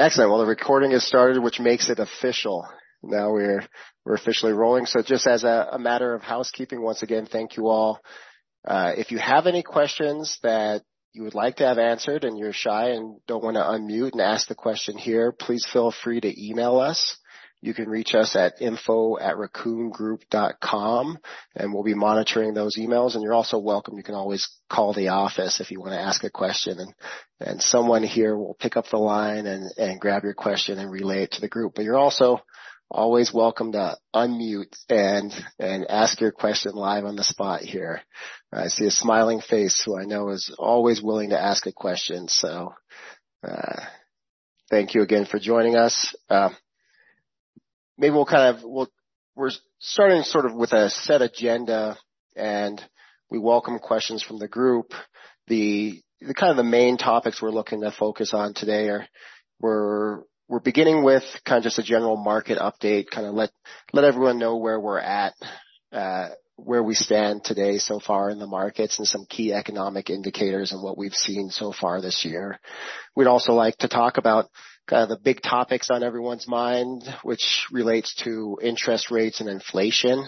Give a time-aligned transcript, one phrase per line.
[0.00, 0.30] Excellent.
[0.30, 2.64] Well, the recording has started, which makes it official.
[3.02, 3.64] Now we're
[4.06, 4.86] officially rolling.
[4.86, 8.00] So just as a matter of housekeeping, once again, thank you all.
[8.64, 10.82] Uh, if you have any questions that
[11.12, 14.46] you would like to have answered and you're shy and don't wanna unmute and ask
[14.46, 17.18] the question here, please feel free to email us.
[17.60, 21.18] You can reach us at info@raccoongroup.com,
[21.56, 23.14] and we'll be monitoring those emails.
[23.14, 26.30] And you're also welcome, you can always call the office if you wanna ask a
[26.30, 26.94] question, and
[27.40, 31.24] and someone here will pick up the line and and grab your question and relay
[31.24, 31.74] it to the group.
[31.74, 32.40] But you're also
[32.90, 38.02] always welcome to unmute and and ask your question live on the spot here.
[38.52, 42.28] I see a smiling face who I know is always willing to ask a question.
[42.28, 42.72] So,
[43.46, 43.80] uh,
[44.70, 46.14] thank you again for joining us.
[47.98, 48.88] Maybe we'll kind of, we'll,
[49.34, 51.96] we're starting sort of with a set agenda,
[52.36, 52.80] and
[53.28, 54.92] we welcome questions from the group.
[55.48, 59.06] The the kind of the main topics we're looking to focus on today are
[59.60, 63.50] we're we're beginning with kind of just a general market update, kinda let
[63.92, 65.34] let everyone know where we're at,
[65.92, 70.70] uh, where we stand today so far in the markets and some key economic indicators
[70.72, 72.60] and what we've seen so far this year.
[73.16, 74.46] We'd also like to talk about
[74.88, 80.26] kind of the big topics on everyone's mind, which relates to interest rates and inflation,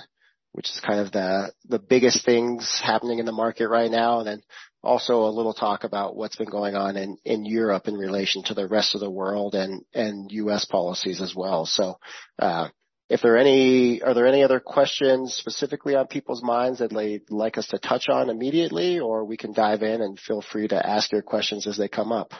[0.53, 4.19] which is kind of the the biggest things happening in the market right now.
[4.19, 4.42] And then
[4.83, 8.55] also a little talk about what's been going on in in Europe in relation to
[8.55, 10.64] the rest of the world and U.S.
[10.66, 11.66] policies as well.
[11.66, 11.98] So,
[12.38, 12.69] uh,
[13.08, 17.28] if there are any, are there any other questions specifically on people's minds that they'd
[17.28, 20.86] like us to touch on immediately, or we can dive in and feel free to
[20.86, 22.33] ask your questions as they come up.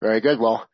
[0.00, 0.38] Very good.
[0.38, 0.66] Well,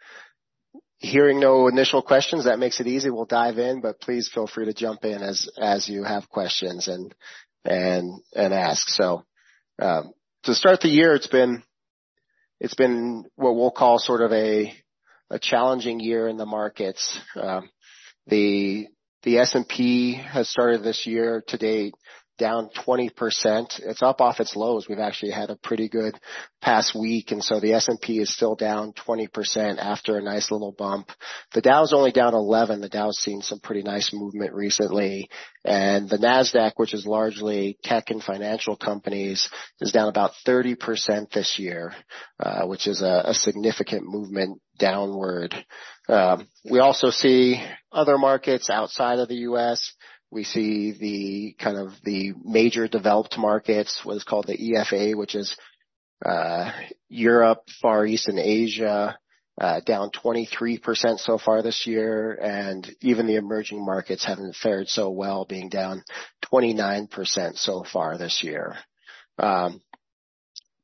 [0.98, 3.10] hearing no initial questions, that makes it easy.
[3.10, 7.14] We'll dive in, but please feel free to jump in as you have questions and
[7.64, 8.88] and and ask.
[8.88, 9.24] So
[9.80, 10.12] um
[10.44, 11.62] to start the year, it's been
[12.60, 14.74] it's been what we'll call sort of a
[15.30, 17.18] a challenging year in the markets.
[17.36, 17.70] Um
[18.26, 18.88] the
[19.22, 21.94] the S&P has started this year to date
[22.38, 23.10] down 20%.
[23.80, 24.88] It's up off its lows.
[24.88, 26.18] We've actually had a pretty good
[26.60, 31.10] past week, And so the S&P is still down 20% after a nice little bump.
[31.52, 32.80] The Dow is only down 11.
[32.80, 35.28] The Dow's seen some pretty nice movement recently.
[35.64, 39.48] And the Nasdaq, which is largely tech and financial companies,
[39.80, 41.92] is down about 30% this year,
[42.40, 45.54] uh, which is a significant movement downward.
[46.08, 49.94] Um, we also see other markets outside of the U.S.
[50.34, 55.36] We see the kind of the major developed markets, what is called the EAFE, which
[55.36, 55.56] is
[56.26, 56.72] uh,
[57.08, 59.16] Europe, Far East, and Asia,
[59.60, 62.32] uh, down 23% so far this year.
[62.32, 66.02] And even the emerging markets haven't fared so well, being down
[66.52, 68.74] 29% so far this year.
[69.38, 69.80] Um,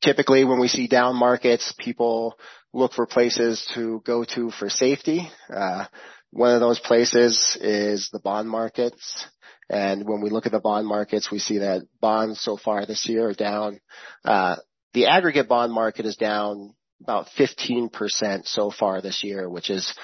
[0.01, 2.39] typically, when we see down markets, people
[2.73, 5.29] look for places to go to for safety.
[5.53, 5.87] Uh,
[6.31, 9.27] one of those places is the bond markets.
[9.71, 13.09] And when we look at the bond markets, we see that bonds so far this
[13.09, 13.81] year are down.
[14.25, 14.57] Uh,
[14.95, 19.95] the aggregate bond market is down about 15% so far this year, which is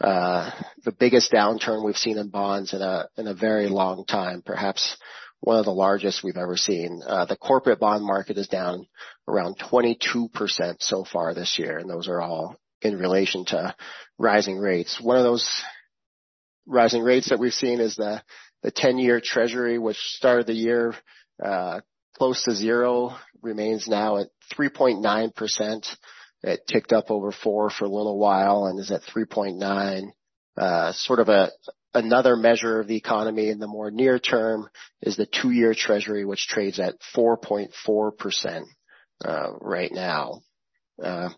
[0.00, 0.50] uh,
[0.84, 4.96] the biggest downturn we've seen in bonds in a in a very long time, perhaps
[5.40, 7.02] one of the largest we've ever seen.
[7.04, 8.86] Uh, the corporate bond market is down
[9.26, 10.28] around 22%
[10.80, 13.74] so far this year, and those are all in relation to
[14.18, 15.00] rising rates.
[15.00, 15.62] One of those
[16.66, 18.22] rising rates that we've seen is the
[18.72, 20.94] 10-year Treasury, which started the year
[21.44, 21.80] uh
[22.16, 25.96] close to zero, remains now at 3.9%.
[26.42, 30.94] It ticked up over 4 for a little while and is at 3.9.
[30.94, 31.50] Sort of a
[31.92, 34.68] another measure of the economy in the more near term
[35.02, 38.64] is the 2-year Treasury, which trades at 4.4%
[39.60, 40.40] right now.
[41.02, 41.30] Uh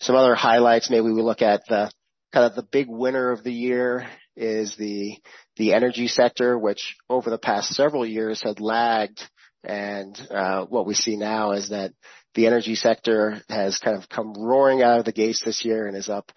[0.00, 1.90] some other highlights, maybe we look at the
[2.32, 5.16] kind of the big winner of the year is the
[5.56, 9.22] the energy sector, which over the past several years had lagged.
[9.64, 11.92] And uh, what we see now is that
[12.34, 15.96] the energy sector has kind of come roaring out of the gates this year and
[15.96, 16.30] is up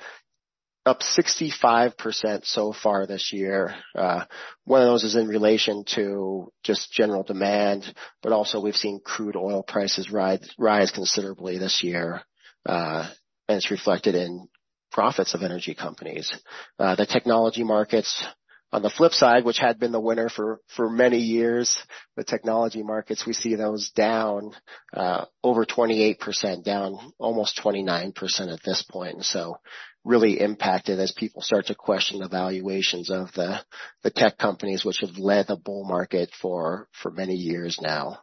[0.85, 3.75] up 65% so far this year.
[3.93, 7.93] One of those is in relation to just general demand,
[8.23, 12.21] but also we've seen crude oil prices rise considerably this year,
[12.65, 13.07] and
[13.49, 14.47] it's reflected in
[14.91, 16.33] profits of energy companies.
[16.77, 18.23] Uh, the technology markets
[18.71, 21.77] on the flip side, which had been the winner for for many years,
[22.15, 24.51] the technology markets, we see those down
[24.93, 29.15] uh, over 28%, down almost 29% at this point.
[29.15, 29.57] And so
[30.05, 33.59] really impacted as people start to question the valuations of the
[34.03, 38.19] the tech companies which have led the bull market for for many years now.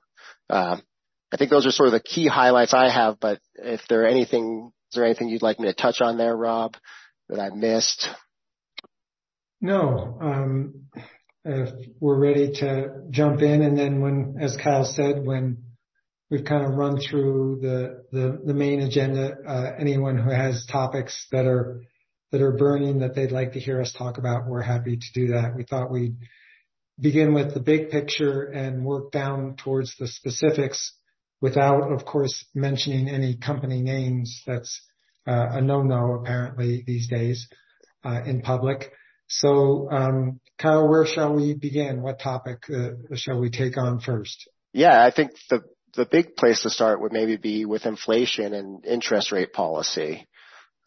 [1.33, 4.07] I think those are sort of the key highlights I have, but if there are
[4.07, 6.75] anything, there anything you'd like me to touch on there, Rob,
[7.29, 8.09] that I missed?
[9.61, 10.19] No.
[10.21, 10.87] Um,
[11.45, 15.65] if we're ready to jump in, and then when, as Kyle said, when
[16.31, 17.61] we've kind of run through
[18.13, 21.83] the main agenda, uh, anyone who has topics that are
[22.33, 25.29] that are burning that they'd like to hear us talk about, we're happy to do
[25.29, 25.55] that.
[25.55, 26.17] We thought we'd
[26.99, 30.93] begin with the big picture and work down towards the specifics
[31.41, 34.43] without, of course, mentioning any company names.
[34.47, 34.81] That's
[35.27, 37.49] uh, a no-no apparently these days
[38.05, 38.93] uh, in public.
[39.29, 42.03] So, um, Kyle, where shall we begin?
[42.03, 44.49] What topic uh, shall we take on first?
[44.73, 45.63] Yeah, I think the
[45.95, 50.29] the big place to start would maybe be with inflation and interest rate policy.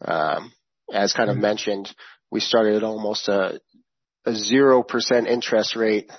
[0.05, 0.51] Um,
[0.93, 1.41] as kind of mm-hmm.
[1.41, 1.93] mentioned,
[2.31, 3.59] we started at almost a
[4.25, 6.11] a zero percent interest rate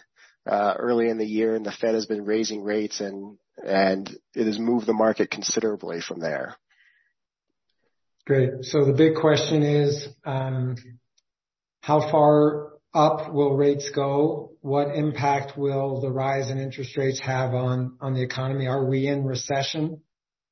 [0.48, 4.46] uh, early in the year, and the Fed has been raising rates, and and it
[4.46, 6.56] has moved the market considerably from there.
[8.26, 8.64] Great.
[8.64, 10.76] So the big question is, um,
[11.82, 14.52] how far up will rates go?
[14.60, 18.66] What impact will the rise in interest rates have on the economy?
[18.66, 20.02] Are we in recession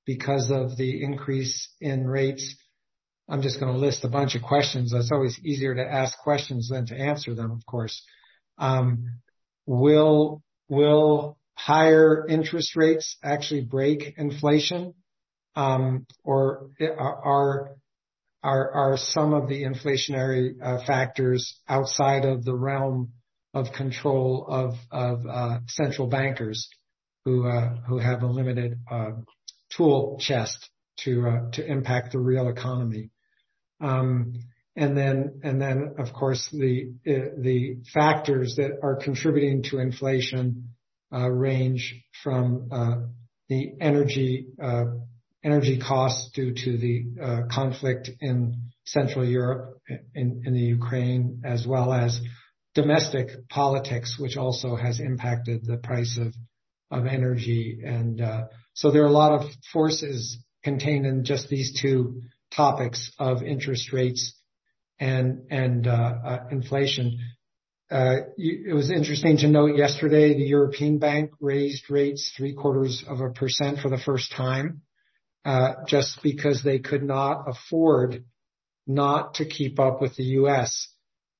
[0.06, 2.56] because of the increase in rates?
[3.28, 4.92] I'm just gonna list a bunch of questions.
[4.94, 8.02] It's always easier to ask questions than to answer them, of course.
[8.56, 9.20] Um,
[9.66, 10.42] will
[11.58, 14.94] higher interest rates actually break inflation?
[15.56, 17.74] Um, or are
[18.44, 23.12] are are some of the inflationary uh, factors outside of the realm
[23.52, 26.68] of control of of uh, central bankers
[27.24, 28.78] who uh, who have a limited
[29.76, 33.10] tool chest to to impact the real economy.
[33.80, 34.34] Um,
[34.76, 40.68] and then, and then of course, the, the factors that are contributing to inflation
[41.10, 42.68] range from
[43.48, 44.48] the energy
[45.44, 49.80] energy costs due to the uh, conflict in Central Europe,
[50.14, 52.20] in the Ukraine, as well as
[52.74, 56.18] domestic politics, which also has impacted the price
[56.90, 57.78] of energy.
[57.84, 58.44] And uh,
[58.74, 62.22] so there are a lot of forces contained in just these two
[62.54, 64.34] topics of interest rates
[64.98, 67.18] and and uh, inflation.
[67.90, 73.78] It was interesting to note yesterday, the European Bank raised rates three-quarters of a percent
[73.78, 74.82] for the first time.
[75.44, 78.22] Uh, just because they could not afford
[78.86, 80.88] not to keep up with the U.S.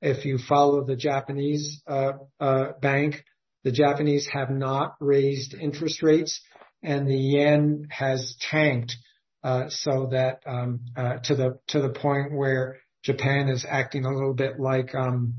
[0.01, 3.23] If you follow the Japanese uh, uh, bank,
[3.65, 6.41] the Japanese have not raised interest rates,
[6.83, 8.97] and the yen has tanked
[9.69, 14.35] so that um, uh to the to the point where Japan is acting a little
[14.35, 15.35] bit like um,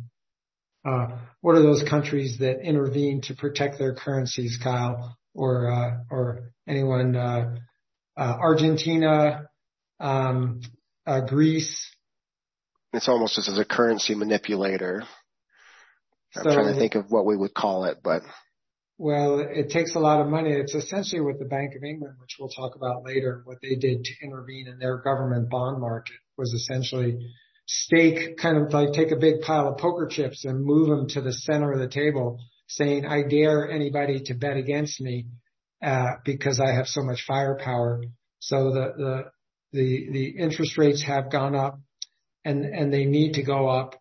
[0.84, 7.16] what are those countries that intervene to protect their currencies, Kyle, or uh or anyone
[8.20, 9.50] uh, Argentina,
[10.00, 10.60] um,
[11.08, 11.90] uh, Greece.
[12.92, 15.04] It's almost just as a currency manipulator.
[16.36, 18.22] I'm trying to think of what we would call it, but.
[18.98, 20.52] Well, it takes a lot of money.
[20.52, 24.04] It's essentially what the Bank of England, which we'll talk about later, what they did
[24.04, 27.18] to intervene in their government bond market was essentially
[27.72, 31.22] stake, kind of like take a big pile of poker chips and move them to
[31.22, 35.28] the center of the table saying, I dare anybody to bet against me
[35.84, 38.02] uh, because I have so much firepower.
[38.40, 39.24] So the the,
[39.72, 41.80] the, the interest rates have gone up
[42.44, 43.96] and and they need to go up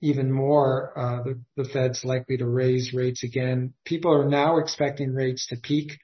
[0.00, 0.98] even more.
[0.98, 3.74] Uh, the Fed's likely to raise rates again.
[3.84, 5.98] People are now expecting rates to peak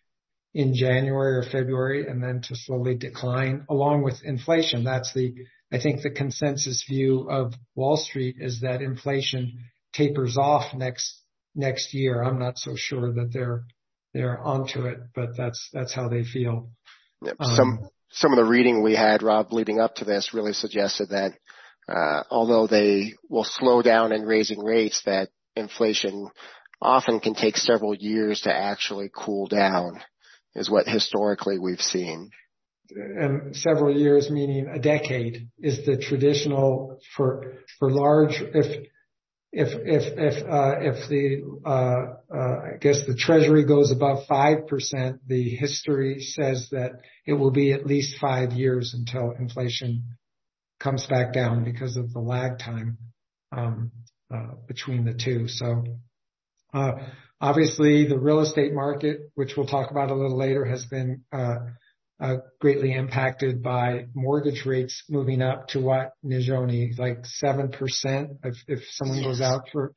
[0.52, 4.85] in January or February and then to slowly decline along with inflation.
[4.85, 5.35] That's the,
[5.75, 9.59] I think the consensus view of Wall Street is that inflation
[9.93, 11.21] tapers off next
[11.57, 12.23] next year.
[12.23, 13.64] I'm not so sure that they're
[14.12, 16.71] they're onto it, but that's that's how they feel.
[17.23, 17.37] Yep.
[17.40, 21.09] Um, some some of the reading we had, Rob, leading up to this, really suggested
[21.09, 21.33] that
[21.88, 26.28] uh, although they will slow down in raising rates, that inflation
[26.81, 30.00] often can take several years to actually cool down,
[30.54, 32.31] is what historically we've seen.
[32.91, 38.43] And several years, meaning a decade, is the traditional for for large.
[38.43, 38.87] If
[39.53, 45.19] if if if uh, if the uh, uh, I guess the Treasury goes above 5%,
[45.26, 46.93] the history says that
[47.26, 50.17] it will be at least five years until inflation
[50.79, 52.99] comes back down because of the lag time
[53.53, 53.93] um,
[54.67, 55.49] between the two.
[55.49, 55.85] So
[57.45, 61.57] Obviously, the real estate market, which we'll talk about a little later, has been uh,
[62.61, 69.40] greatly impacted by mortgage rates moving up to what, Najoni, like 7% if someone goes
[69.40, 69.92] out for.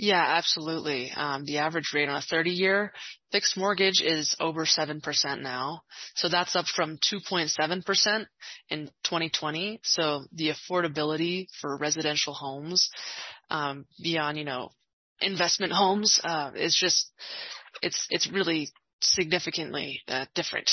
[0.00, 1.10] Yeah, absolutely.
[1.10, 2.92] Um, the average rate on a 30 year
[3.32, 5.02] fixed mortgage is over 7%
[5.42, 5.82] now.
[6.14, 8.26] So that's up from 2.7%
[8.68, 9.80] in 2020.
[9.82, 12.90] So the affordability for residential homes,
[13.50, 14.70] um, beyond, you know,
[15.20, 17.10] investment homes, uh, is just,
[17.82, 18.68] it's, it's really
[19.00, 20.70] significantly uh, different.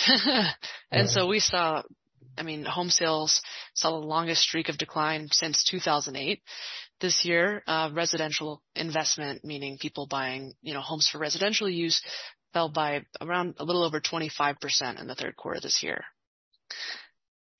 [0.91, 1.83] and so we saw
[2.37, 3.41] I mean, home sales
[3.73, 6.41] saw the longest streak of decline since 2008
[6.99, 7.63] this year.
[7.65, 12.01] Uh, residential investment, meaning people buying, you know, homes for residential use,
[12.53, 16.03] fell by around a little over 25% in the third quarter this year.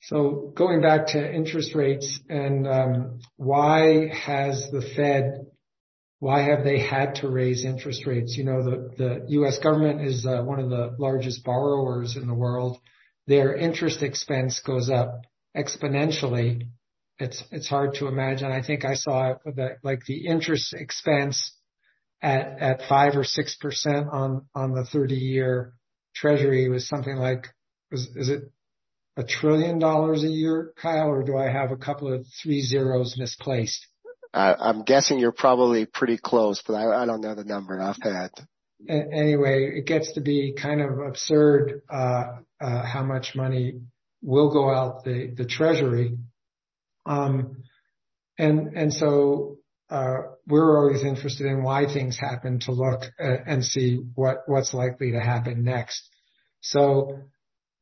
[0.02, 5.48] So going back to interest rates and um, why has the Fed,
[6.20, 8.36] why have they had to raise interest rates?
[8.38, 9.60] You know, the, the U.S.
[9.60, 12.78] government is uh, one of the largest borrowers in the world.
[13.28, 15.22] Their interest expense goes up
[15.56, 16.68] exponentially
[17.20, 18.52] it's it's hard to imagine.
[18.52, 21.54] I think I saw that like the interest expense
[22.22, 25.74] at at five or six percent on on the 30 year
[26.16, 27.48] Treasury was something like
[27.92, 28.44] is is it
[29.18, 33.16] a trillion dollars a year, Kyle, or do I have a couple of three zeros
[33.18, 33.88] misplaced?
[34.36, 38.32] I'm guessing you're probably pretty close, but I, don't know the number offhand.
[38.88, 42.24] Anyway, it gets to be kind of absurd uh,
[42.62, 43.80] uh, how much money
[44.22, 46.18] will go out the Treasury
[47.06, 47.64] um,
[48.38, 49.58] and and so
[49.90, 55.12] uh, we're always interested in why things happen to look and see what what's likely
[55.12, 56.10] to happen next.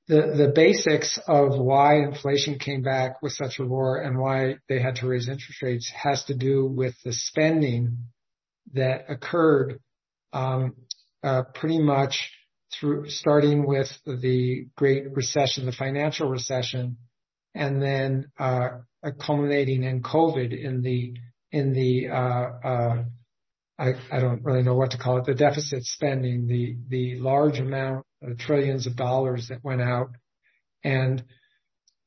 [0.10, 4.82] So the basics of why inflation came back with such a roar and why they
[4.82, 7.98] had to raise interest rates has to do with the spending
[8.74, 9.80] that occurred
[10.34, 10.76] um,
[11.24, 12.32] uh, pretty much
[12.74, 16.98] through starting with the Great Recession, the financial recession,
[17.56, 18.26] and then
[19.20, 21.14] culminating in COVID in the
[21.52, 23.04] in the uh, uh,
[23.78, 25.26] I, I don't really know what to call it.
[25.26, 30.10] The deficit spending the the large amount of trillions of dollars that went out.
[30.84, 31.24] And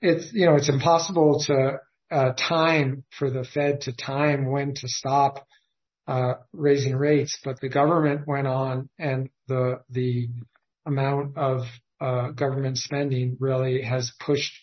[0.01, 1.79] it's you know it's impossible to
[2.11, 5.45] uh, time for the Fed to time when to stop
[6.07, 10.29] uh, raising rates, but the government went on and the the
[10.87, 11.63] amount of
[12.01, 14.55] uh, government spending really has pushed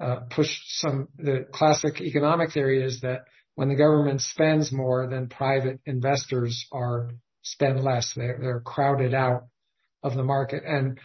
[0.00, 3.24] uh, push some the classic economic theory is that
[3.54, 7.10] when the government spends more, then private investors are
[7.42, 8.12] spend less.
[8.14, 9.44] They're, they're crowded out
[10.02, 10.98] of the market, and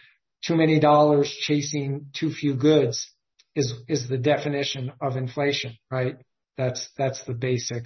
[0.45, 3.11] too many dollars chasing too few goods
[3.55, 6.15] is is the definition of inflation, right?
[6.57, 7.85] That's that's the basic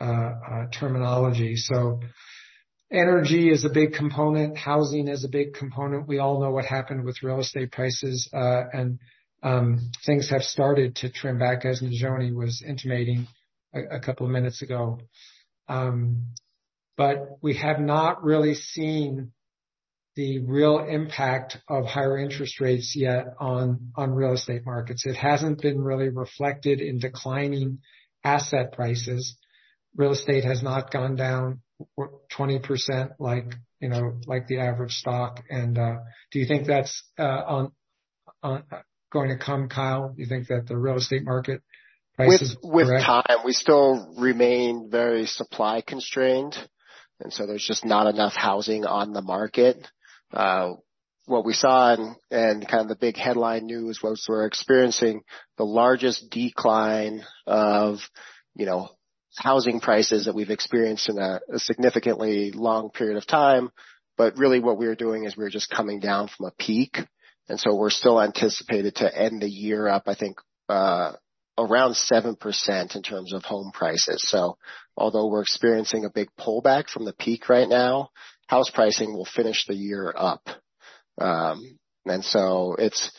[0.00, 1.56] uh, uh, terminology.
[1.56, 2.00] So.
[2.88, 4.56] Energy is a big component.
[4.56, 6.06] Housing is a big component.
[6.06, 9.00] We all know what happened with real estate prices, uh, and
[9.42, 13.26] um, things have started to trim back, as Najoni was intimating
[13.90, 15.00] a couple of minutes ago.
[15.68, 16.28] Um,
[16.96, 19.32] but we have not really seen
[20.16, 25.04] the real impact of higher interest rates yet on real estate markets.
[25.04, 27.80] It hasn't been really reflected in declining
[28.24, 29.36] asset prices.
[29.94, 31.60] Real estate has not gone down
[32.32, 35.42] 20% like, you know, like the average stock.
[35.50, 35.96] And uh,
[36.32, 37.68] Do you think that's uh,
[38.42, 38.62] on
[39.12, 40.14] going to come, Kyle?
[40.16, 41.62] Do You think that the real estate market
[42.16, 46.56] prices With time, we still remain very supply constrained,
[47.20, 49.86] and so there's just not enough housing on the market.
[50.32, 50.74] Uh,
[51.26, 51.96] what we saw
[52.30, 55.22] and kind of the big headline news was we're experiencing
[55.58, 57.98] the largest decline of,
[58.54, 58.88] you know,
[59.36, 63.70] housing prices that we've experienced in a significantly long period of time.
[64.16, 66.98] But Really what we are doing is we're just coming down from a peak
[67.48, 71.12] and so we're still anticipated to end the year up, I think, uh,
[71.58, 74.22] around 7% in terms of home prices.
[74.28, 74.58] So
[74.96, 78.10] although we're experiencing a big pullback from the peak right now,
[78.46, 80.42] house pricing will finish the year up.
[81.18, 83.10] Um, and so it's,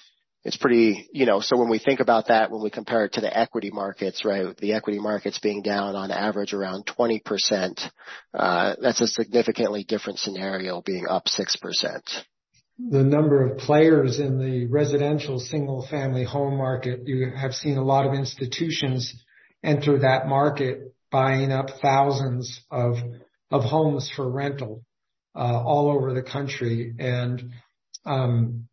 [0.43, 3.21] it's pretty, you know, so when we think about that, when we compare it to
[3.21, 7.89] the equity markets, right, the equity markets being down on average around 20%,
[8.33, 12.23] uh, that's a significantly different scenario being up 6%
[12.77, 17.01] the number of players in the residential single-family home market.
[17.05, 19.13] You have seen a lot of institutions
[19.63, 22.97] enter that market, buying up thousands of
[23.49, 24.83] of homes for rental
[25.33, 26.93] uh, all over the country.
[26.99, 27.51] And
[28.05, 28.67] um,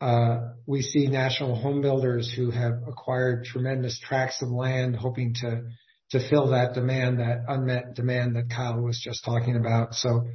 [0.00, 6.20] uh, We see national home builders who have acquired tremendous tracts of land, hoping to
[6.28, 9.94] fill that demand, that unmet demand that Kyle was just talking about.
[9.94, 10.28] So,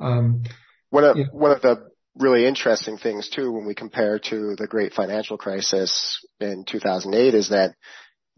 [0.00, 0.42] um,
[0.90, 6.24] One of the really interesting things too when we compare to the great financial crisis
[6.40, 7.74] in 2008 is that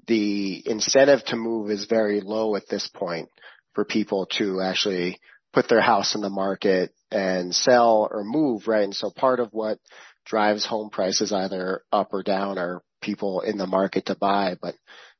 [0.07, 3.29] the incentive to move is very low at this point.
[3.75, 5.19] for people to actually
[5.53, 8.85] put their house in the market and sell or move, right?
[8.85, 9.79] And so part of what
[10.25, 14.57] drives home prices either up or down are people in the market to buy.
[14.61, 14.75] But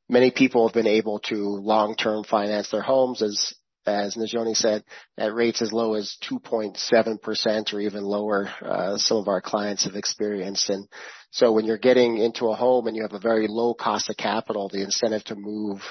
[0.09, 3.53] many people have been able to long-term finance their homes as
[3.85, 4.83] as Najoni said,
[5.17, 9.95] at rates as low as 2.7% or even lower, uh, some of our clients have
[9.95, 10.69] experienced.
[10.69, 10.87] And
[11.31, 14.17] so when you're getting into a home and you have a very low cost of
[14.17, 15.81] capital, the incentive to move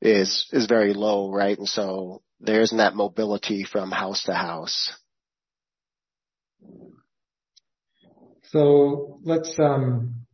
[0.00, 1.58] is, is very low, right?
[1.58, 4.92] And so there isn't that mobility from house to house.
[8.44, 10.26] So let's, um,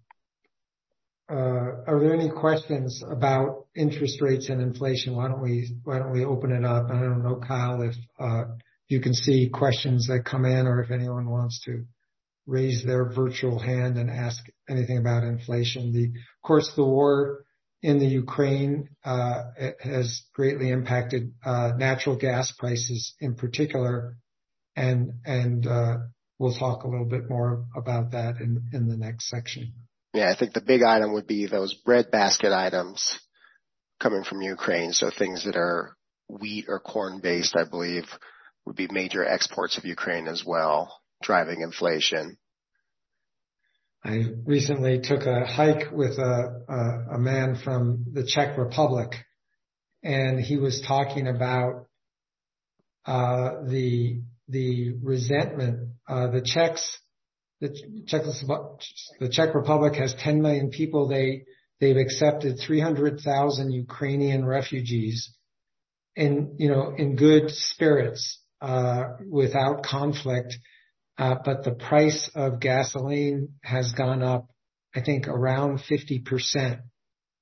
[1.28, 5.16] are there any questions about interest rates and inflation?
[5.16, 6.90] Why don't we, why don't we open it up?
[6.90, 8.44] I don't know, Kyle, if, uh,
[8.88, 11.84] you can see questions that come in or if anyone wants to
[12.46, 15.92] raise their virtual hand and ask anything about inflation.
[15.92, 17.44] The, of course, the war
[17.82, 19.44] in the Ukraine uh,
[19.80, 24.16] has greatly impacted uh, natural gas prices in particular,
[24.76, 25.96] and and uh,
[26.38, 29.72] we'll talk a little bit more about that in the next section.
[30.16, 33.20] Yeah, I think the big item would be those breadbasket items
[34.00, 34.92] coming from Ukraine.
[34.92, 35.94] So things that are
[36.26, 38.06] wheat or corn-based, I believe,
[38.64, 40.90] would be major exports of Ukraine as well,
[41.22, 42.38] driving inflation.
[44.02, 49.12] I recently took a hike with a, man from the Czech Republic,
[50.02, 51.88] and he was talking about
[53.04, 55.90] uh, the the resentment.
[56.08, 56.98] Uh, the Czechs,
[57.60, 61.08] the Czech, Republic has 10 million people.
[61.08, 61.44] They
[61.80, 65.34] they've accepted 300,000 Ukrainian refugees,
[66.14, 70.56] in you know in good spirits, uh, without conflict
[71.18, 74.48] uh, but the price of gasoline has gone up,
[74.94, 76.80] I think, around 50%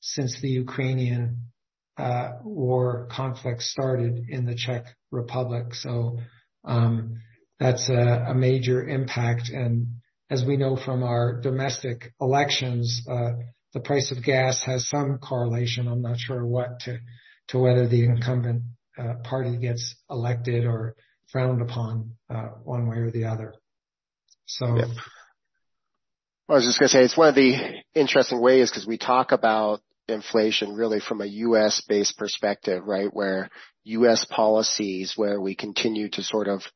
[0.01, 1.49] since the Ukrainian
[1.97, 5.75] uh, war conflict started in the Czech Republic.
[5.75, 6.19] So
[6.65, 7.21] um,
[7.59, 9.51] that's a major impact.
[9.51, 13.33] And as we know from our domestic elections, uh,
[13.73, 15.89] the price of gas has some correlation.
[15.89, 16.99] I'm not sure what to
[17.49, 18.63] to whether the incumbent
[19.25, 20.95] party gets elected or
[21.31, 22.13] frowned upon
[22.63, 23.55] one way or the other.
[24.47, 24.77] So.
[24.77, 24.85] Yeah.
[26.49, 27.57] I was just gonna say, it's one of the
[27.95, 31.83] interesting ways because we talk about inflation really from a U.S.
[31.89, 33.09] based perspective, right?
[33.11, 33.49] Where
[33.85, 34.27] U.S.
[34.27, 36.67] policies, where we continue to sort of, uh,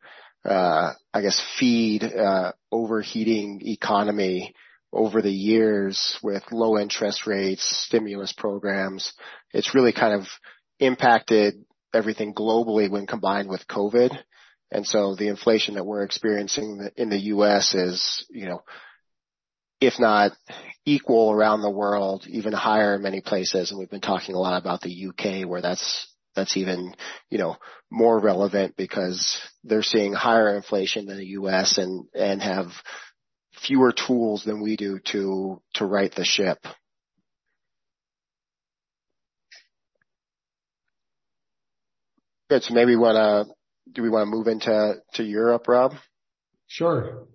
[0.44, 4.54] I guess, feed, uh, overheating economy
[4.92, 9.12] over the years with low interest rates, stimulus programs.
[9.52, 10.26] It's really kind of
[10.78, 14.16] impacted everything globally when combined with COVID.
[14.70, 17.74] And so the inflation that we're experiencing in the U.S.
[17.74, 18.62] is, you know,
[19.80, 20.32] if not
[20.84, 23.70] equal around the world, even higher in many places.
[23.70, 25.44] And we've been talking a lot about the U.K.
[25.44, 26.06] where that's,
[26.38, 26.94] that's even,
[27.30, 27.56] you know,
[27.90, 31.78] more relevant because they're seeing higher inflation than the U.S.
[31.78, 32.68] and, and have
[33.60, 36.58] fewer tools than we do to, to right the ship.
[42.48, 42.62] Good.
[42.62, 43.54] So maybe want to
[43.92, 45.94] do we want to move into to Europe, Rob?
[46.66, 47.26] Sure.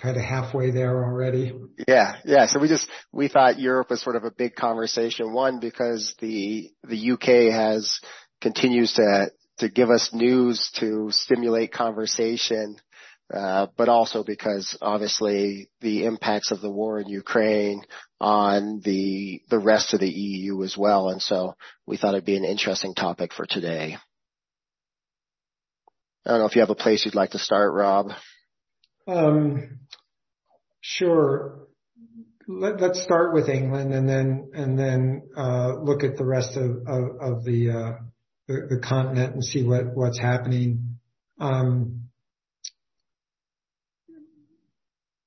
[0.00, 1.52] Kind of halfway there already.
[1.88, 2.46] Yeah, yeah.
[2.46, 5.32] So we just we thought Europe was sort of a big conversation.
[5.32, 7.98] One because the the UK has
[8.40, 12.76] continues to to give us news to stimulate conversation,
[13.34, 17.82] uh, but also because obviously the impacts of the war in Ukraine
[18.20, 21.08] on the the rest of the EU as well.
[21.08, 21.56] And so
[21.86, 23.98] we thought it'd be an interesting topic for today.
[26.24, 28.12] I don't know if you have a place you'd like to start, Rob.
[29.08, 29.78] Um,
[30.80, 31.66] sure.
[32.46, 39.34] Let's start with England and then uh, look at the rest of uh, the continent
[39.34, 40.98] and see what's happening.
[41.38, 42.04] Um,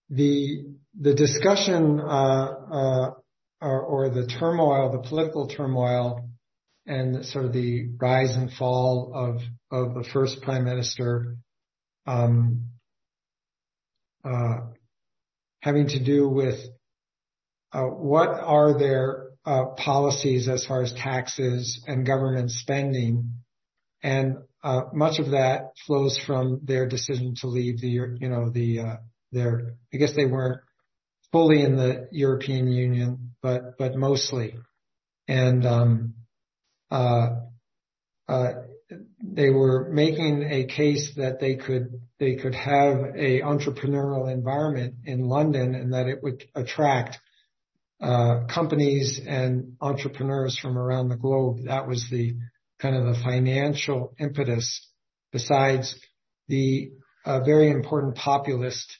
[0.10, 0.66] the
[1.00, 3.12] discussion uh,
[3.62, 6.28] or the turmoil, the political turmoil
[6.86, 11.38] and sort of the rise and fall of of the first prime minister
[12.06, 12.66] um,
[14.26, 14.58] uh,
[15.62, 16.60] having to do with
[17.74, 23.36] uh, what are their uh, policies as far as taxes and government spending,
[24.04, 29.00] and uh, much of that flows from their decision to leave the you know the
[29.32, 30.62] their I guess they weren't
[31.32, 34.56] fully in the European Union, but but mostly,
[39.24, 45.28] they were making a case that they could they could have a entrepreneurial environment in
[45.28, 47.20] London and that it would attract
[48.02, 51.66] uh, companies and entrepreneurs from around the globe.
[51.66, 52.36] That was the
[52.80, 54.88] kind of the financial impetus
[55.32, 55.96] besides
[56.48, 56.92] the
[57.26, 58.98] uh, very important populist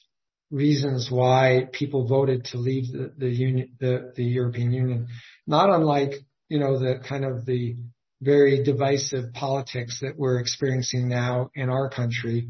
[0.50, 5.08] reasons why people voted to leave the European Union.
[5.46, 6.12] Not unlike,
[6.48, 7.76] you know, the kind of the
[8.22, 12.48] very divisive politics that we're experiencing now in our country,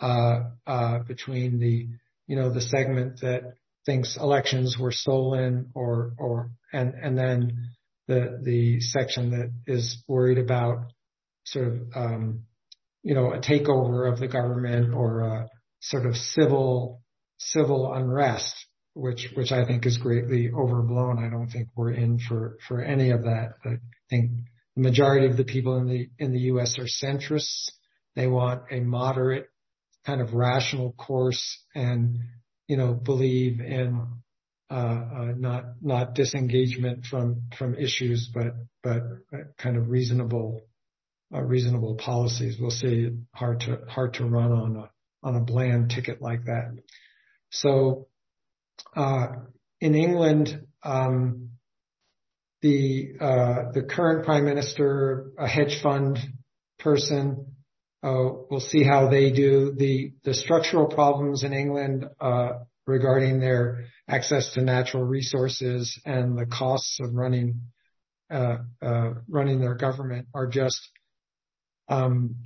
[0.00, 1.88] uh, uh, between the,
[2.26, 3.42] you know, the segment that
[3.84, 7.68] thinks elections were stolen or, or, and, and then
[8.06, 10.78] the, the section that is worried about
[11.44, 12.44] sort of, um,
[13.02, 15.48] you know, a takeover of the government or a
[15.80, 17.00] sort of civil
[17.38, 18.54] civil unrest,
[18.94, 21.24] which which I think is greatly overblown.
[21.24, 23.54] I don't think we're in for for any of that.
[23.64, 23.76] I
[24.10, 24.32] think
[24.78, 26.78] the majority of the people in the in the U.S.
[26.78, 27.70] are centrists.
[28.14, 29.48] They want a moderate
[30.06, 32.20] kind of rational course and
[32.68, 34.06] you know believe in
[34.70, 39.02] uh, uh, not not disengagement from from issues, but but
[39.58, 40.60] kind of reasonable
[41.34, 42.56] uh, reasonable policies.
[42.60, 43.10] We'll see.
[43.34, 44.90] Hard to hard to run on a
[45.24, 46.70] on a bland ticket like that.
[47.50, 48.06] So
[48.94, 49.26] uh,
[49.80, 51.57] in England, um,
[52.62, 56.18] the uh, the current prime minister, a hedge fund
[56.78, 57.54] person,
[58.02, 59.74] uh, we'll see how they do.
[59.76, 62.50] The the structural problems in England uh,
[62.86, 67.60] regarding their access to natural resources and the costs of running
[68.30, 70.80] uh, uh, running their government are just
[71.88, 72.36] um,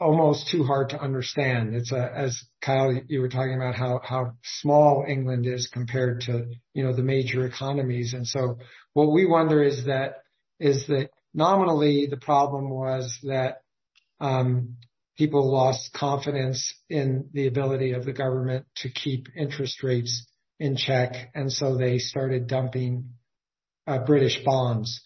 [0.00, 1.74] almost too hard to understand.
[1.74, 6.46] It's a, as Kyle, you were talking about how, how small England is compared to,
[6.72, 8.14] you know, the major economies.
[8.14, 8.58] And so
[8.92, 10.22] what we wonder is that,
[10.60, 13.62] is that nominally the problem was that,
[14.20, 14.76] um,
[15.16, 20.26] people lost confidence in the ability of the government to keep interest rates
[20.60, 21.30] in check.
[21.34, 23.14] And so they started dumping,
[23.88, 25.00] uh, British bonds.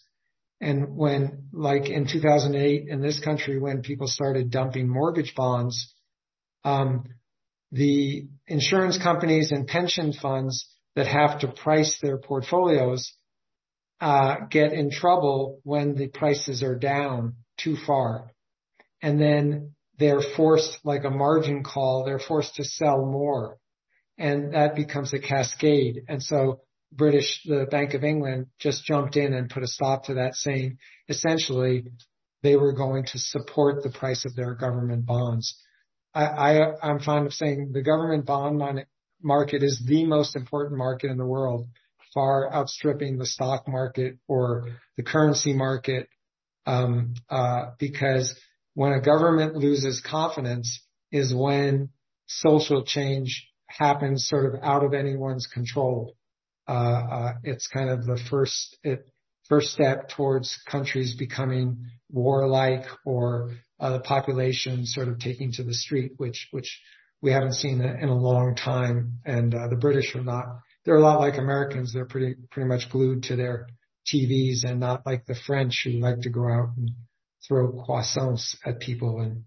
[0.61, 5.93] And when, like in 2008 in this country, when people started dumping mortgage bonds,
[6.63, 7.03] um,
[7.71, 13.13] the insurance companies and pension funds that have to price their portfolios
[13.99, 18.31] uh, get in trouble when the prices are down too far.
[19.01, 23.57] And then they're forced, like a margin call, they're forced to sell more.
[24.17, 26.03] And that becomes a cascade.
[26.07, 26.61] And so
[26.95, 30.77] British, the Bank of England just jumped in and put a stop to that saying
[31.09, 31.85] essentially
[32.41, 35.57] they were going to support the price of their government bonds.
[36.15, 38.61] I, I'm fond of saying the government bond
[39.21, 41.67] market is the most important market in the world,
[42.13, 46.07] far outstripping the stock market or the currency market.
[46.65, 48.39] Um, uh, because
[48.73, 51.89] when a government loses confidence is when
[52.27, 56.15] social change happens sort of out of anyone's control.
[56.67, 58.19] Uh, uh, it's kind of the
[59.49, 65.73] first step towards countries becoming warlike or uh, the population sort of taking to the
[65.73, 66.79] street, which which
[67.21, 69.19] we haven't seen in a long time.
[69.25, 70.45] And uh The British are not.
[70.85, 71.93] They're a lot like Americans.
[71.93, 73.67] They're pretty pretty much glued to their
[74.13, 76.91] TVs and not like the French who like to go out and
[77.47, 79.43] throw croissants at people and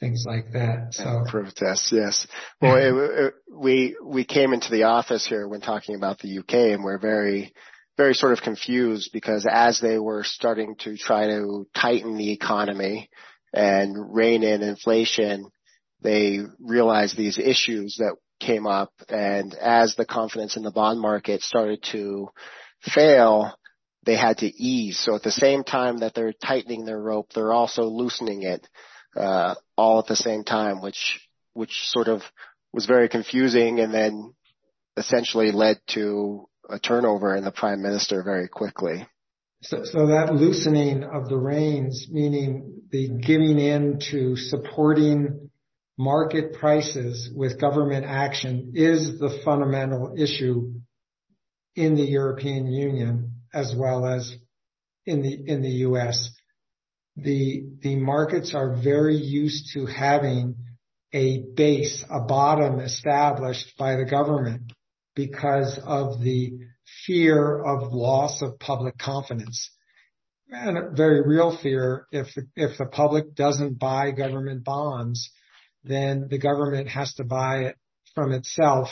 [0.00, 0.94] things like that.
[0.94, 2.26] So protests, yes.
[2.60, 6.54] Well, it, it, we we came into the office here when talking about the UK,
[6.72, 7.52] and we're very
[7.96, 13.10] very sort of confused because as they were starting to try to tighten the economy
[13.52, 15.50] and rein in inflation,
[16.00, 21.42] they realized these issues that came up, and as the confidence in the bond market
[21.42, 22.28] started to
[22.82, 23.52] fail,
[24.04, 24.98] they had to ease.
[24.98, 28.64] So at the same time that they're tightening their rope, they're also loosening it
[29.18, 31.20] uh, all at the same time, which
[31.54, 32.22] which sort of
[32.72, 34.34] was very confusing, and then
[34.96, 39.06] essentially led to a turnover in the prime minister very quickly.
[39.62, 45.50] So, so that loosening of the reins, meaning the giving in to supporting
[45.96, 50.74] market prices with government action is the fundamental issue
[51.74, 54.36] in the European Union as well as
[55.06, 56.30] in the, in the U.S
[57.22, 60.56] the the markets are very used to having
[61.12, 64.72] a base, a bottom established by the government
[65.14, 66.52] because of the
[67.06, 69.70] fear of loss of public confidence.
[70.50, 75.30] And a very real fear if the public doesn't buy government bonds,
[75.84, 77.76] then the government has to buy it
[78.14, 78.88] from itself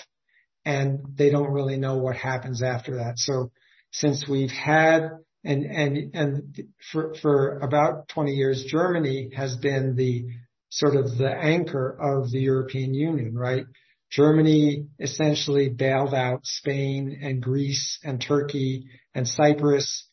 [0.65, 3.19] and they don't really know what happens after that.
[3.19, 3.53] So
[3.93, 5.11] since we've had
[5.47, 10.27] and and and for for about 20 years, Germany has been the
[10.69, 13.65] sort of the anchor of the European Union, right?
[14.11, 20.09] Germany essentially bailed out Spain and Greece and Turkey and Cyprus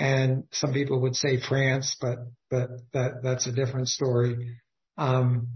[0.00, 2.18] and some people would say France, but
[2.50, 4.56] but that that's a different story.
[4.96, 5.48] Um,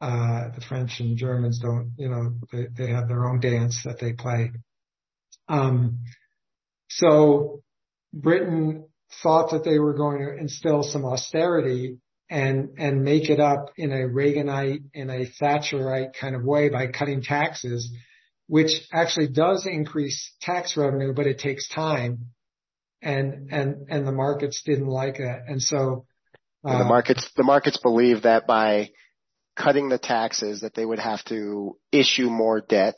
[0.00, 4.00] uh, the French and Germans don't, you know, they they have their own dance that
[4.00, 4.50] they play.
[5.48, 5.98] Um,
[6.88, 7.61] so
[8.12, 8.86] Britain
[9.22, 11.98] thought that they were going to instill some austerity
[12.30, 16.86] and and make it up in a Reaganite, in a Thatcherite kind of way by
[16.86, 17.94] cutting taxes,
[18.46, 22.28] which actually does increase tax revenue, but it takes time.
[23.02, 25.42] And and and the markets didn't like it.
[25.46, 26.06] And so
[26.64, 28.90] uh, the markets the markets believe that by
[29.56, 32.94] cutting the taxes that they would have to issue more debt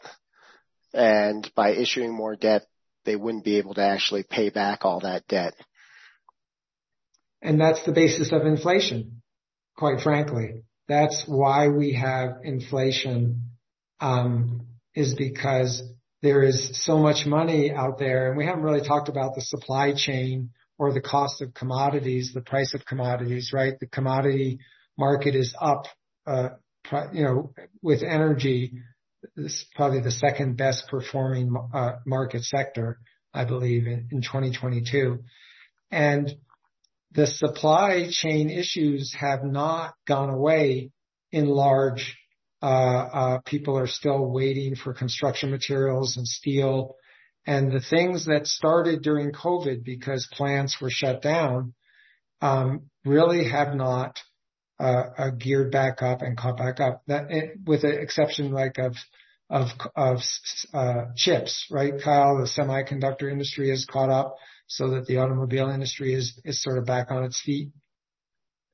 [0.92, 2.66] and by issuing more debt
[3.04, 5.54] they wouldn't be able to actually pay back all that debt.
[7.42, 9.22] And that's the basis of inflation
[9.76, 10.62] quite frankly.
[10.88, 13.50] That's why we have inflation,
[14.00, 15.82] um, is because
[16.22, 19.92] there is so much money out there, and we haven't really talked about the supply
[19.94, 23.74] chain or the cost of commodities, the price of commodities, right?
[23.78, 24.58] The commodity
[24.98, 25.86] market is up,
[26.26, 26.50] uh,
[27.12, 28.72] you know, with energy,
[29.36, 32.98] this is probably the second best performing uh, market sector,
[33.32, 35.20] I believe, in 2022.
[35.90, 36.34] And
[37.12, 40.90] the supply chain issues have not gone away
[41.30, 42.16] in large.
[42.62, 46.96] Uh, uh, people are still waiting for construction materials and steel.
[47.46, 51.74] And the things that started during COVID because plants were shut down
[52.40, 54.18] um, really have not
[54.80, 57.00] Uh, uh, geared back up and caught back up.
[57.06, 57.30] That
[57.64, 58.96] with the exception like of
[59.48, 59.68] of
[60.72, 62.38] uh, chips, right, Kyle?
[62.38, 64.34] The semiconductor industry has caught up
[64.66, 67.70] so that the automobile industry is is sort of back on its feet?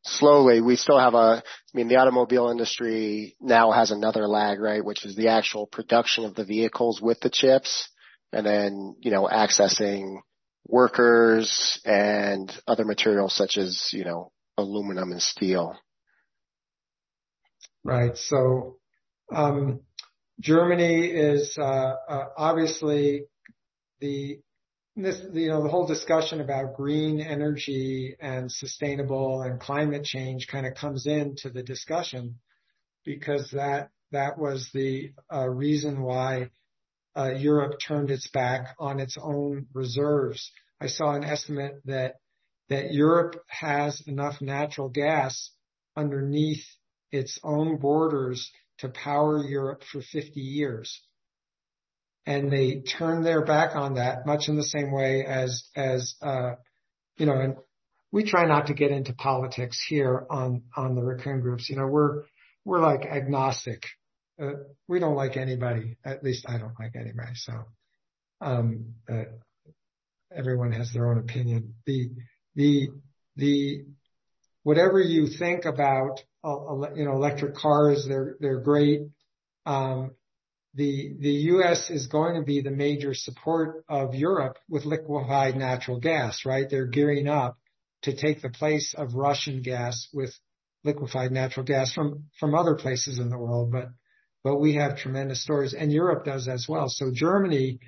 [0.02, 0.62] Slowly.
[0.62, 1.42] We still have a, I
[1.74, 4.82] mean, the automobile industry now has another lag, right?
[4.82, 7.90] Which is the actual production of the vehicles with the chips
[8.32, 10.20] and then, you know, accessing
[10.66, 15.76] workers and other materials such as, you know, aluminum and steel.
[17.84, 18.16] Right.
[18.16, 18.76] So,
[19.32, 19.80] um,
[20.40, 23.24] Germany is uh, uh, obviously
[24.00, 24.40] the
[24.96, 30.66] this, you know, the whole discussion about green energy and sustainable and climate change kind
[30.66, 32.38] of comes into the discussion
[33.04, 36.50] because that that was the uh, reason why
[37.16, 40.50] uh, Europe turned its back on its own reserves.
[40.80, 42.16] I saw an estimate that
[42.68, 45.50] that Europe has enough natural gas
[45.96, 46.64] underneath
[47.12, 51.00] its own borders to power Europe for 50 years
[52.26, 56.52] and they turn their back on that much in the same way as, as, uh,
[57.16, 57.56] you know, and
[58.12, 61.68] we try not to get into politics here on, on the raccoon groups.
[61.70, 62.24] You know, we're,
[62.64, 63.84] we're like agnostic.
[64.40, 64.52] Uh,
[64.88, 65.96] we don't like anybody.
[66.04, 67.34] At least I don't like anybody.
[67.34, 67.52] So,
[68.40, 69.24] um, uh,
[70.34, 71.74] everyone has their own opinion.
[71.86, 72.10] The,
[72.54, 72.88] the,
[73.36, 73.84] the,
[74.62, 79.02] whatever you think about, you know, electric cars, they're, they're great.
[79.66, 80.12] Um,
[80.74, 81.90] the U.S.
[81.90, 86.66] is going to be the major support of Europe with liquefied natural gas, right?
[86.68, 87.58] They're gearing up
[88.02, 90.32] to take the place of Russian gas with
[90.84, 93.72] liquefied natural gas from from other places in the world.
[93.72, 93.88] But
[94.42, 96.88] but we have tremendous stores, and Europe does as well.
[96.88, 97.80] So Germany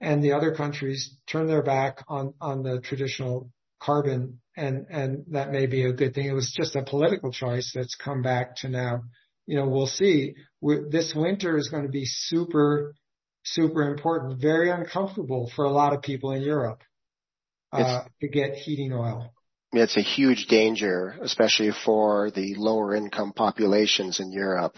[0.00, 5.50] and the other countries turn their back on on the traditional carbon, and and that
[5.50, 6.26] may be a good thing.
[6.26, 9.02] It was just a political choice that's come back to now
[9.48, 10.34] you know, we'll see.
[10.60, 12.94] This winter is going to be super,
[13.44, 16.82] super important, very uncomfortable for a lot of people in Europe
[17.72, 19.32] uh, to get heating oil.
[19.72, 24.76] It's a huge danger, especially for the lower income populations in Europe,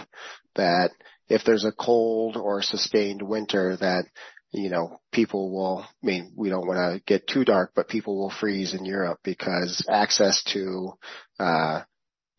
[0.54, 0.90] that
[1.28, 4.04] if there's a cold or sustained winter that,
[4.52, 8.18] you know, people will, I mean, we don't want to get too dark, but people
[8.18, 10.92] will freeze in Europe because access to,
[11.38, 11.82] uh,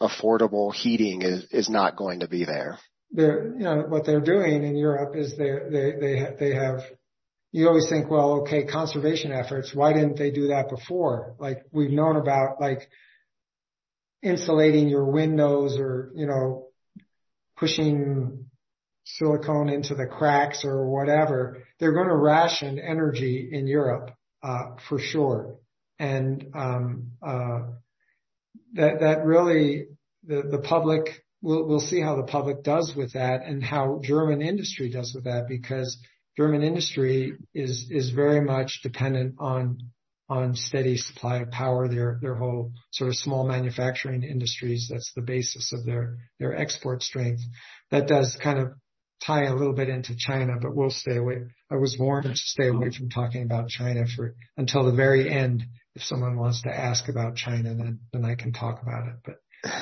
[0.02, 2.80] affordable heating is, is not going to be there.
[3.12, 6.82] They're, you know, what they're doing in Europe is they, they, they, they have,
[7.52, 9.76] you always think, well, okay, conservation efforts.
[9.76, 11.36] Why didn't they do that before?
[11.38, 12.90] Like we've known about like
[14.24, 16.68] insulating your windows or, you know,
[17.58, 18.46] pushing
[19.04, 21.64] silicone into the cracks or whatever.
[21.80, 24.12] They're going to ration energy in Europe,
[24.44, 25.58] uh, for sure.
[26.00, 27.62] And, um, uh,
[28.74, 29.88] that, that really
[30.24, 35.14] the, public, we'll, see how the public does with that and how German industry does
[35.14, 35.98] with that because
[36.38, 39.80] German industry is, is very much dependent on,
[40.30, 41.88] on steady supply of power.
[41.88, 47.04] Their, their whole sort of small manufacturing industries, that's the basis of their, their export
[47.04, 47.42] strength.
[47.90, 48.74] That does kind of
[49.32, 51.38] tie a little bit into China, but we'll stay away.
[51.70, 55.64] I was warned to stay away from talking about China for until the very end
[55.96, 59.16] if someone wants to ask about China, then, then I can talk about it.
[59.26, 59.36] But,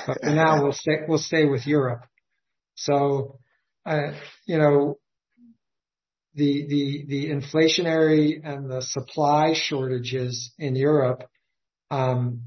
[0.07, 2.01] but for now, we'll stay, we'll stay with Europe.
[2.75, 3.39] So,
[3.85, 4.13] uh,
[4.45, 4.97] you know,
[6.33, 11.23] the, the, the inflationary and the supply shortages in Europe,
[11.91, 12.41] um,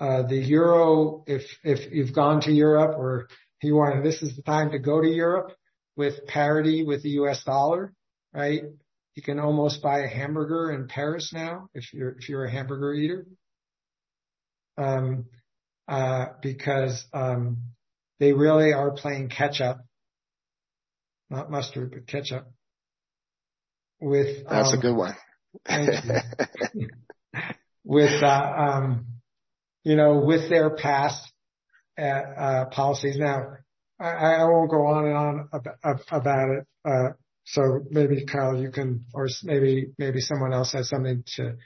[0.00, 3.28] uh, the euro, if, if you've gone to Europe or
[3.62, 5.52] you want, this is the time to go to Europe
[5.96, 7.92] with parity with the US dollar,
[8.32, 8.62] right?
[9.14, 12.92] You can almost buy a hamburger in Paris now if you're, if you're a hamburger
[12.94, 13.26] eater.
[14.76, 15.26] Um,
[15.86, 17.58] uh, because, um,
[18.18, 19.84] they really are playing catch up,
[21.30, 22.46] not mustard, but ketchup
[24.00, 24.46] with.
[24.48, 25.14] That's um, a good one.
[27.84, 29.06] with, uh, um,
[29.84, 31.22] you know, with their past,
[31.98, 33.16] uh, uh, policies.
[33.18, 33.56] Now,
[34.08, 35.48] I, won't go on and on
[36.10, 36.66] about, it.
[36.84, 37.12] Uh,
[37.44, 41.56] so maybe Kyle, you can, or maybe, maybe someone else has something to,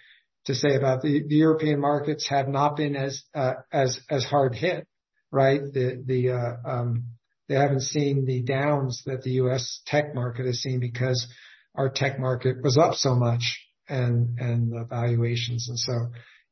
[0.47, 4.87] to say about the, European markets have not been as, uh, as, as hard hit,
[5.31, 5.61] right?
[5.61, 7.05] The, the, uh, um,
[7.49, 9.81] they haven't seen the downs that the U.S.
[9.87, 11.27] tech market has seen because
[11.75, 15.69] our tech market was up so much and, and the valuations.
[15.69, 15.93] And so,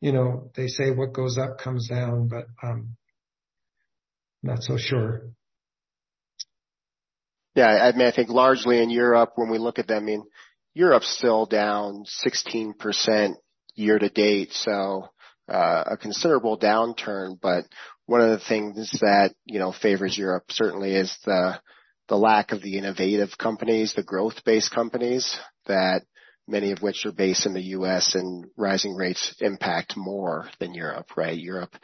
[0.01, 2.97] you know, they say what goes up comes down, but, um,
[4.43, 5.31] not so sure.
[7.57, 10.25] Yeah, I mean, I think largely in Europe, when we look at them, I mean,
[10.75, 13.35] Europe's still down 16%
[13.75, 15.09] year to date, so
[15.49, 17.39] uh, a considerable downturn.
[17.41, 17.65] But
[18.05, 21.59] one of the things that, you know, favors Europe certainly is the
[22.09, 26.03] the lack of the innovative companies, the growth-based companies that
[26.47, 28.15] many of which are based in the U.S.
[28.15, 31.37] and rising rates impact more than Europe, right?
[31.37, 31.75] Europe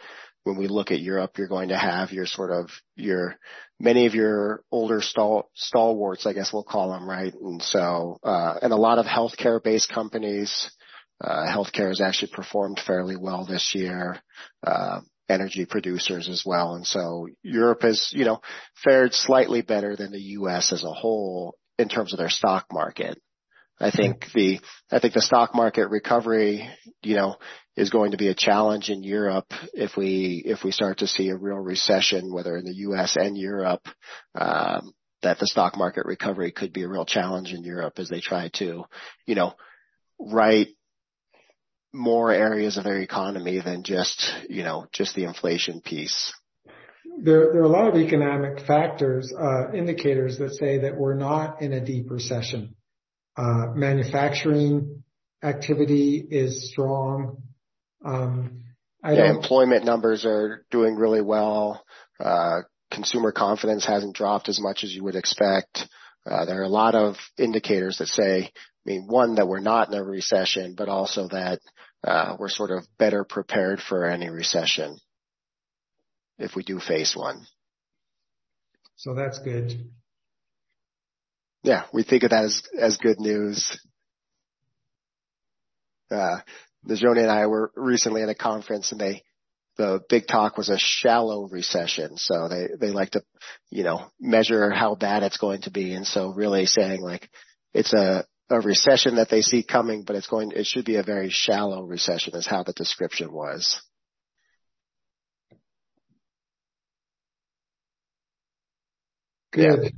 [0.44, 3.36] when we look at Europe, you're going to have your sort of your
[3.78, 7.32] many of your older stal- stalwarts, I guess we'll call them, right?
[7.34, 10.70] And so, uh, and a lot of healthcare based companies,
[11.22, 14.20] uh, healthcare has actually performed fairly well this year.
[14.66, 16.74] Uh, energy producers as well.
[16.74, 18.40] And so Europe has, you know,
[18.84, 23.18] fared slightly better than the US as a whole in terms of their stock market.
[23.80, 26.68] I think the I think the stock market recovery,
[27.02, 27.36] you know,
[27.76, 31.28] is going to be a challenge in Europe if we if we start to see
[31.28, 33.16] a real recession, whether in the U.S.
[33.16, 33.86] and Europe.
[34.34, 38.20] Um, that the stock market recovery could be a real challenge in Europe as they
[38.20, 38.84] try to,
[39.24, 39.54] you know,
[40.18, 40.66] right
[41.92, 46.32] more areas of their economy than just, you know, just the inflation piece.
[47.18, 51.60] There, there are a lot of economic factors, uh, indicators that say that we're not
[51.60, 52.74] in a deep recession.
[53.36, 55.04] Uh, manufacturing
[55.42, 57.42] activity is strong.
[58.04, 58.64] Um,
[59.04, 61.84] yeah, employment numbers are doing really well.
[62.20, 62.60] Uh,
[62.90, 65.88] consumer confidence hasn't dropped as much as you would expect.
[66.24, 68.50] Uh, there are a lot of indicators that say, I
[68.84, 71.58] mean, one, that we're not in a recession, but also that
[72.38, 74.98] we're sort of better prepared for any recession
[76.38, 77.44] if we do face one.
[78.96, 79.90] So That's good
[81.62, 83.78] yeah, we think of that as, as good news.
[86.84, 89.22] Uh, Najoni and I were recently at a conference and they,
[89.78, 92.16] the big talk was a shallow recession.
[92.16, 93.22] So they, they like to,
[93.70, 95.94] you know, measure how bad it's going to be.
[95.94, 97.28] And so really saying like
[97.72, 101.02] it's a, a recession that they see coming, but it's going, it should be a
[101.02, 103.80] very shallow recession is how the description was.
[109.52, 109.82] Good.
[109.82, 109.88] Yeah.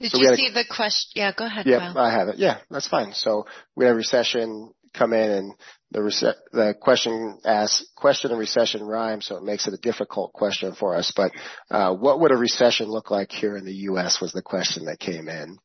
[0.00, 1.12] Did so you see a, the question?
[1.14, 1.66] Yeah, go ahead.
[1.66, 1.98] Yeah, Kyle.
[1.98, 2.36] I have it.
[2.36, 3.12] Yeah, that's fine.
[3.14, 5.54] So we had a recession come in and
[5.90, 10.74] the the question asks question and recession rhyme, so it makes it a difficult question
[10.74, 11.12] for us.
[11.14, 11.32] But
[11.70, 14.20] uh, what would a recession look like here in the U.S.
[14.20, 15.58] was the question that came in.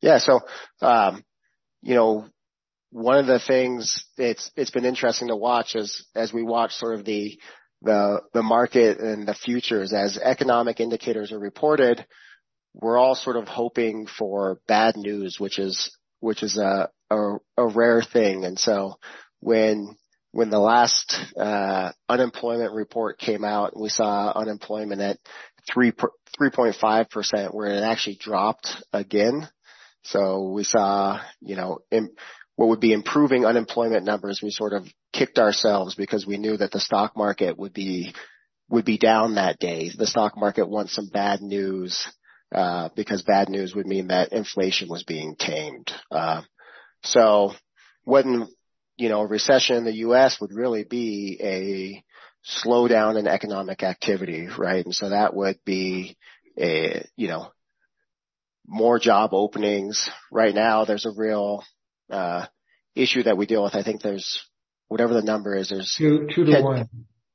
[0.00, 0.40] Yeah, so
[0.80, 1.22] um,
[1.82, 2.26] you know,
[2.90, 6.98] one of the things it's it's been interesting to watch as as we watch sort
[6.98, 7.38] of the
[7.82, 12.04] the the market and the futures as economic indicators are reported,
[12.74, 17.66] we're all sort of hoping for bad news, which is which is a a, a
[17.66, 18.44] rare thing.
[18.44, 18.94] And so
[19.40, 19.96] when
[20.32, 25.18] when the last uh, unemployment report came out, we saw unemployment at
[25.72, 25.92] three
[26.36, 29.48] three point five percent, where it actually dropped again.
[30.04, 32.10] So we saw, you know, in,
[32.56, 36.70] what would be improving unemployment numbers, we sort of kicked ourselves because we knew that
[36.70, 38.14] the stock market would be
[38.68, 39.90] would be down that day.
[39.94, 42.06] The stock market wants some bad news
[42.52, 45.90] uh, because bad news would mean that inflation was being tamed.
[46.10, 46.42] Uh,
[47.02, 47.52] so
[48.04, 48.48] when
[48.96, 50.38] you know a recession in the U.S.
[50.40, 52.04] would really be a
[52.64, 54.84] slowdown in economic activity, right?
[54.84, 56.16] And so that would be
[56.58, 57.52] a you know
[58.66, 60.08] more job openings.
[60.30, 61.64] Right now, there's a real
[62.10, 62.46] uh,
[62.94, 63.74] issue that we deal with.
[63.74, 64.44] I think there's
[64.88, 66.88] whatever the number is, there's two, two to 10, one.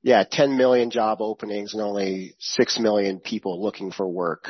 [0.04, 4.50] Yeah, 10 million job openings and only 6 million people looking for work.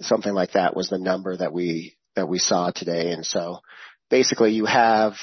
[0.00, 3.12] Something like that was the number that we, that we saw today.
[3.12, 3.60] And so
[4.10, 5.14] basically you have,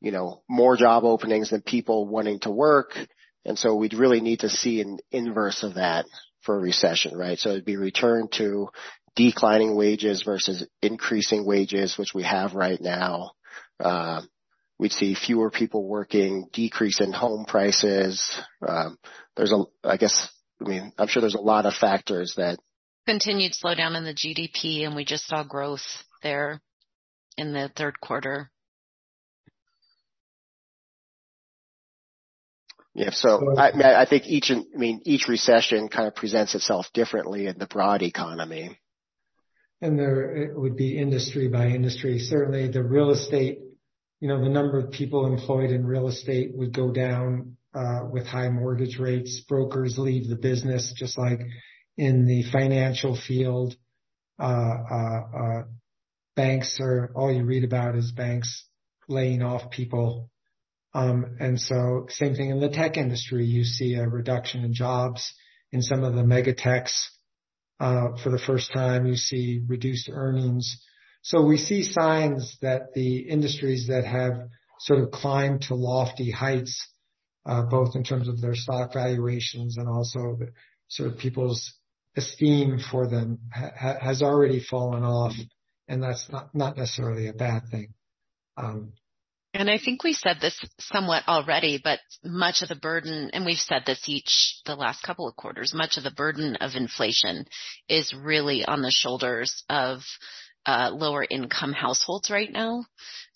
[0.00, 2.96] you know, more job openings than people wanting to work.
[3.44, 6.06] And so we'd really need to see an inverse of that
[6.42, 7.38] for a recession, right?
[7.38, 8.68] So it'd be return to
[9.14, 13.32] declining wages versus increasing wages, which we have right now.
[13.80, 14.22] Uh,
[14.78, 18.38] we'd see fewer people working, decrease in home prices.
[18.66, 18.98] Um,
[19.36, 20.28] there's a, I guess,
[20.60, 22.58] I mean, I'm sure there's a lot of factors that
[23.06, 26.60] continued slowdown in the GDP, and we just saw growth there
[27.36, 28.50] in the third quarter.
[32.94, 33.10] Yeah.
[33.10, 37.58] So I, I think each, I mean, each recession kind of presents itself differently in
[37.58, 38.78] the broad economy.
[39.82, 42.18] And there it would be industry by industry.
[42.18, 43.58] Certainly the real estate,
[44.20, 48.26] you know, the number of people employed in real estate would go down uh, with
[48.26, 49.40] high mortgage rates.
[49.40, 51.40] Brokers leave the business just like
[51.96, 53.74] in the financial field.
[54.38, 55.62] Uh, uh,
[56.34, 58.66] banks are all you read about is banks
[59.08, 60.30] laying off people.
[60.94, 63.44] Um, and so same thing in the tech industry.
[63.44, 65.34] You see a reduction in jobs
[65.72, 67.10] in some of the mega techs
[67.80, 69.06] uh, for the first time.
[69.06, 70.82] You see reduced earnings.
[71.22, 74.48] So we see signs that the industries that have
[74.80, 76.86] sort of climbed to lofty heights,
[77.44, 80.38] uh, both in terms of their stock valuations and also
[80.88, 81.74] sort of people's
[82.16, 85.34] esteem for them has already fallen off,
[85.88, 87.94] and that's not necessarily a bad thing.
[88.56, 88.92] Um,
[89.58, 93.56] and I think we said this somewhat already, but much of the burden, and we've
[93.56, 97.46] said this each the last couple of quarters, much of the burden of inflation
[97.88, 100.02] is really on the shoulders of
[100.66, 102.84] uh, lower income households right now.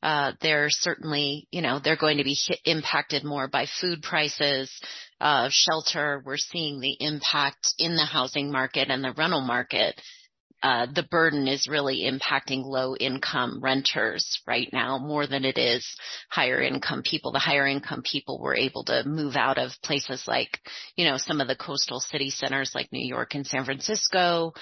[0.03, 4.71] Uh, they're certainly, you know, they're going to be hit, impacted more by food prices,
[5.21, 6.23] uh, shelter.
[6.25, 10.01] We're seeing the impact in the housing market and the rental market
[10.63, 15.87] uh, the burden is really impacting low income renters right now more than it is
[16.29, 17.33] higher income people.
[17.33, 20.59] The higher income people were able to move out of places like,
[20.97, 24.53] you know, some of the coastal city centers like New York and San Francisco,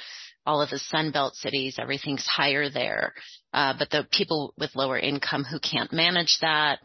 [0.47, 3.13] all of the Sunbelt cities, everything's higher there.
[3.53, 6.79] Uh, but the people with lower income who can't manage that,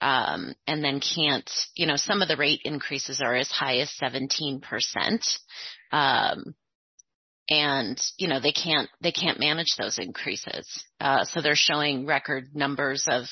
[0.00, 3.90] um, and then can't, you know, some of the rate increases are as high as
[4.00, 4.60] 17%.
[5.92, 6.54] Um,
[7.50, 10.84] and you know they can't they can't manage those increases.
[11.00, 13.24] Uh, so they're showing record numbers of.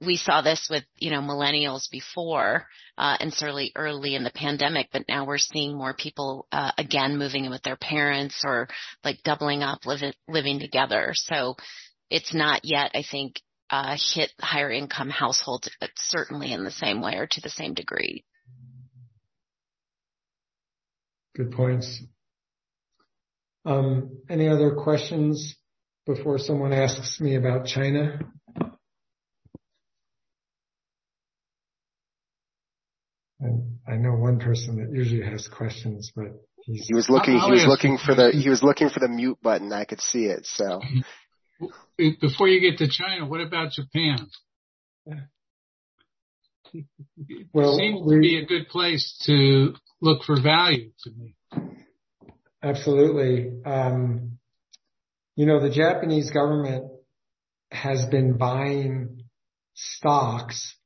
[0.00, 2.66] We saw this with you know millennials before,
[2.96, 7.18] uh, and certainly early in the pandemic, but now we're seeing more people uh, again
[7.18, 8.68] moving in with their parents or
[9.04, 11.10] like doubling up living living together.
[11.12, 11.56] So
[12.08, 17.16] it's not yet, I think, uh, hit higher income households, certainly in the same way
[17.16, 18.24] or to the same degree.
[21.34, 22.02] Good points.
[23.64, 25.56] Um, any other questions
[26.06, 28.20] before someone asks me about China?
[33.88, 36.26] I know one person that usually has questions, but
[36.62, 37.38] he was looking.
[37.38, 38.30] He was looking for the.
[38.30, 39.72] He was looking for the mute button.
[39.72, 40.44] I could see it.
[40.44, 40.80] So
[42.20, 44.18] before you get to China, what about Japan?
[47.52, 51.36] Well, it seems to be a good place to look for value to me.
[52.62, 53.62] Absolutely.
[53.64, 54.38] Um,
[55.36, 56.90] you know, the Japanese government
[57.70, 59.24] has been buying
[59.74, 60.76] stocks.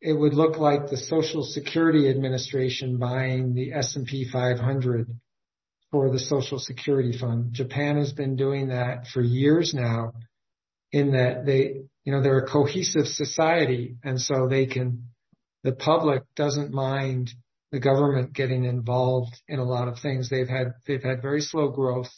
[0.00, 5.08] It would look like the Social Security Administration buying the S&P 500
[5.94, 7.52] for the Social Security Fund.
[7.52, 10.12] Japan has been doing that for years now
[10.90, 15.04] in that they, you know, they're a cohesive society and so they can,
[15.62, 17.30] the public doesn't mind
[17.70, 20.28] the government getting involved in a lot of things.
[20.28, 22.10] They've had they've had very slow growth.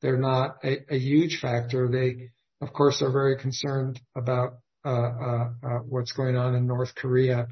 [0.00, 1.88] They're not a, a huge factor.
[1.88, 2.30] They,
[2.64, 7.48] of course, are very concerned about uh, uh, uh, what's going on in North Korea,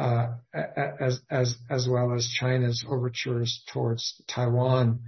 [0.00, 5.00] as as as well as China's overtures towards Taiwan.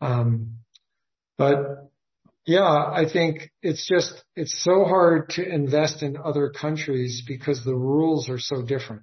[0.00, 0.56] Um,
[1.36, 1.90] but
[2.46, 7.76] yeah, I think it's just it's so hard to invest in other countries because the
[7.76, 9.02] rules are so different.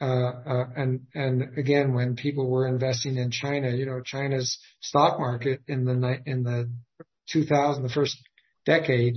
[0.00, 5.18] Uh, uh, and and again, when people were investing in China, you know, China's stock
[5.18, 6.70] market in the in the
[7.28, 8.16] 2000, the first
[8.64, 9.16] decade,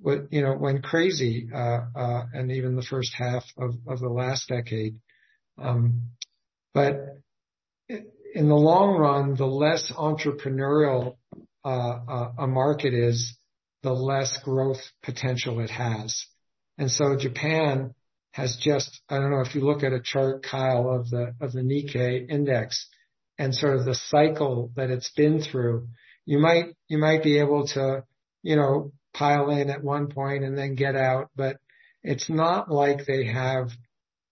[0.00, 4.96] you know, went crazy, uh, and even the first half of the last decade.
[5.58, 6.10] Um,
[6.72, 6.96] but
[7.88, 11.16] in the long run, the less entrepreneurial
[11.64, 13.36] a market is,
[13.82, 16.26] the less growth potential it has.
[16.78, 17.94] And so Japan
[18.32, 21.52] has just, I don't know if you look at a chart, Kyle, of the, of
[21.52, 22.88] the Nikkei index
[23.38, 25.88] and sort of the cycle that it's been through,
[26.24, 28.04] you might, you might be able to,
[28.42, 31.56] you know, pile in at one point and then get out, but
[32.02, 33.70] it's not like they have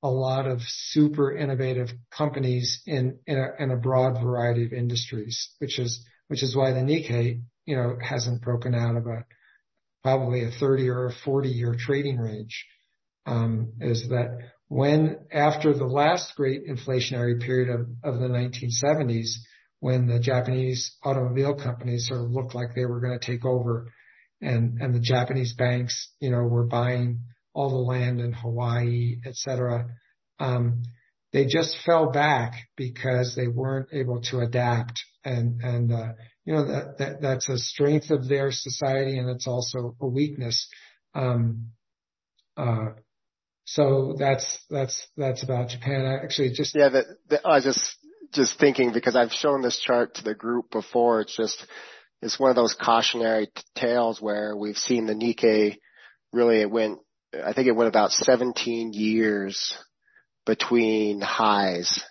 [0.03, 5.51] a lot of super innovative companies in, in a, in a broad variety of industries,
[5.59, 9.25] which is, which is why the Nikkei, you know, hasn't broken out of a,
[10.03, 12.67] probably a 30 or a 40 year trading range.
[13.25, 19.35] Um, is that when after the last great inflationary period of, of the 1970s,
[19.79, 23.93] when the Japanese automobile companies sort of looked like they were going to take over
[24.43, 27.21] and, and the Japanese banks, you know, were buying
[27.55, 29.87] all the land in Hawaii, et cetera.
[30.39, 30.83] Um,
[31.33, 36.13] they just fell back because they weren't able to adapt and, and, uh,
[36.45, 40.69] you know, that, that, that's a strength of their society and it's also a weakness.
[41.15, 41.69] Um,
[42.57, 42.91] uh,
[43.65, 46.05] so that's that's that's about Japan.
[46.05, 46.89] I actually just yeah.
[46.89, 47.97] The, I was just
[48.33, 51.21] just thinking because I've shown this chart to the group before.
[51.21, 51.65] It's just
[52.23, 55.77] it's one of those cautionary tales where we've seen the Nikkei
[56.33, 57.01] really it went
[57.45, 59.75] I think it went about 17 years
[60.45, 62.03] between highs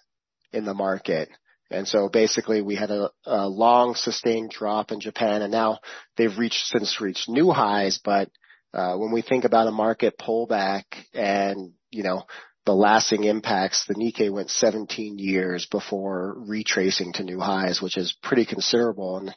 [0.51, 1.29] in the market.
[1.69, 5.79] And so basically we had a, a long sustained drop in Japan and now
[6.17, 8.29] they've reached since reached new highs, but
[8.73, 10.83] uh, when we think about a market pullback
[11.13, 12.23] and, you know,
[12.65, 18.15] the lasting impacts, the Nikkei went 17 years before retracing to new highs, which is
[18.23, 19.17] pretty considerable.
[19.17, 19.35] And,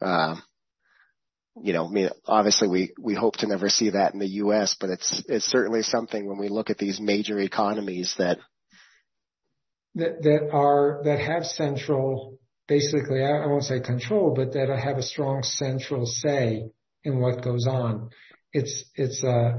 [0.00, 4.76] you know, I mean, obviously we, we hope to never see that in the U.S.,
[4.78, 8.38] but it's, it's certainly something when we look at these major economies that,
[9.94, 12.38] that, that are, that have central,
[12.68, 16.70] basically, I won't say control, but that have a strong central say
[17.04, 18.10] in what goes on
[18.56, 19.52] it's it's uh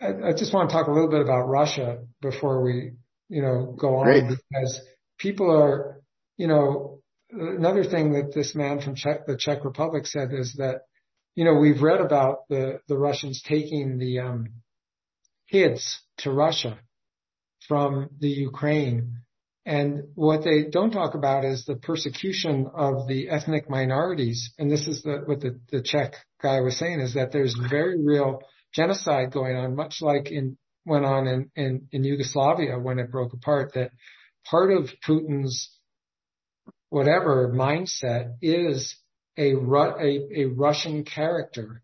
[0.00, 2.92] I, just want to talk a little bit about Russia before we
[3.28, 4.24] you know go on Great.
[4.28, 4.80] because
[5.18, 6.00] people are
[6.36, 6.93] you know
[7.34, 10.82] another thing that this man from Czech, the Czech Republic said is that
[11.34, 14.46] you know we've read about the the Russians taking the um
[15.50, 16.78] kids to Russia
[17.68, 19.24] from the Ukraine
[19.66, 24.52] and what they don't talk about is the persecution of the ethnic minorities.
[24.58, 28.02] And this is the, what the, the Czech guy was saying is that there's very
[28.02, 28.42] real
[28.74, 33.32] genocide going on, much like in, went on in, in, in Yugoslavia when it broke
[33.32, 33.92] apart, that
[34.44, 35.70] part of Putin's
[36.94, 38.94] whatever mindset is
[39.36, 41.82] a, a, a Russian character,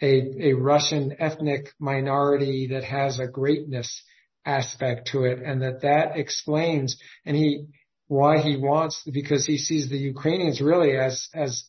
[0.00, 4.04] a, a Russian ethnic minority that has a greatness
[4.46, 6.96] aspect to it and that that explains
[7.26, 7.66] and he
[8.06, 11.64] why he wants because he sees the Ukrainians really as as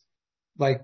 [0.59, 0.81] like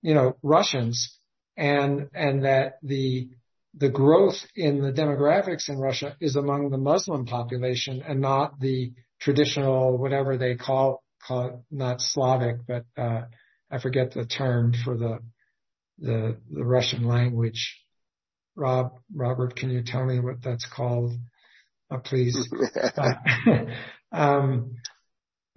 [0.00, 1.18] you know Russians
[1.58, 3.28] and and that the
[3.74, 8.92] the growth in the demographics in Russia is among the Muslim population and not the
[9.18, 13.22] traditional whatever they call call it not Slavic but uh
[13.70, 15.18] I forget the term for the
[15.98, 17.80] the the Russian language
[18.60, 21.14] Rob, Robert, can you tell me what that's called?
[21.90, 22.36] Uh, please.
[22.96, 23.12] uh,
[24.12, 24.76] um,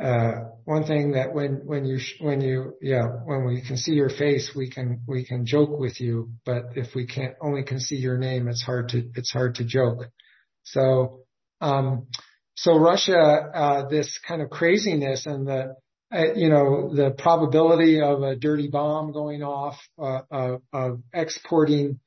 [0.01, 0.31] uh,
[0.65, 4.51] one thing that when, when you, when you, yeah, when we can see your face,
[4.55, 8.17] we can, we can joke with you, but if we can't, only can see your
[8.17, 10.07] name, it's hard to, it's hard to joke.
[10.63, 11.25] So,
[11.61, 12.07] um,
[12.55, 15.75] so Russia, uh, this kind of craziness and the,
[16.13, 21.99] uh, you know, the probability of a dirty bomb going off, uh, uh, of exporting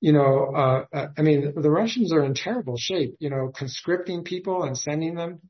[0.00, 4.24] you know, uh, uh, I mean, the Russians are in terrible shape, you know, conscripting
[4.24, 5.40] people and sending them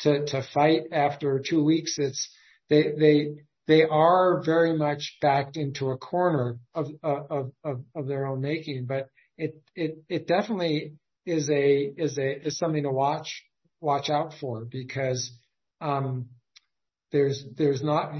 [0.00, 1.94] to, to fight after two weeks.
[1.98, 2.28] It's,
[2.68, 3.26] they, they,
[3.68, 8.86] they are very much backed into a corner of, of, of, of their own making,
[8.86, 9.06] but
[9.38, 13.44] it, it, it definitely is a, is a, is something to watch,
[13.82, 15.30] watch out for because,
[15.80, 16.28] um,
[17.10, 18.12] there's, there's not,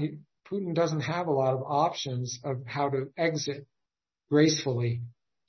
[0.51, 3.65] Putin doesn't have a lot of options of how to exit
[4.29, 5.01] gracefully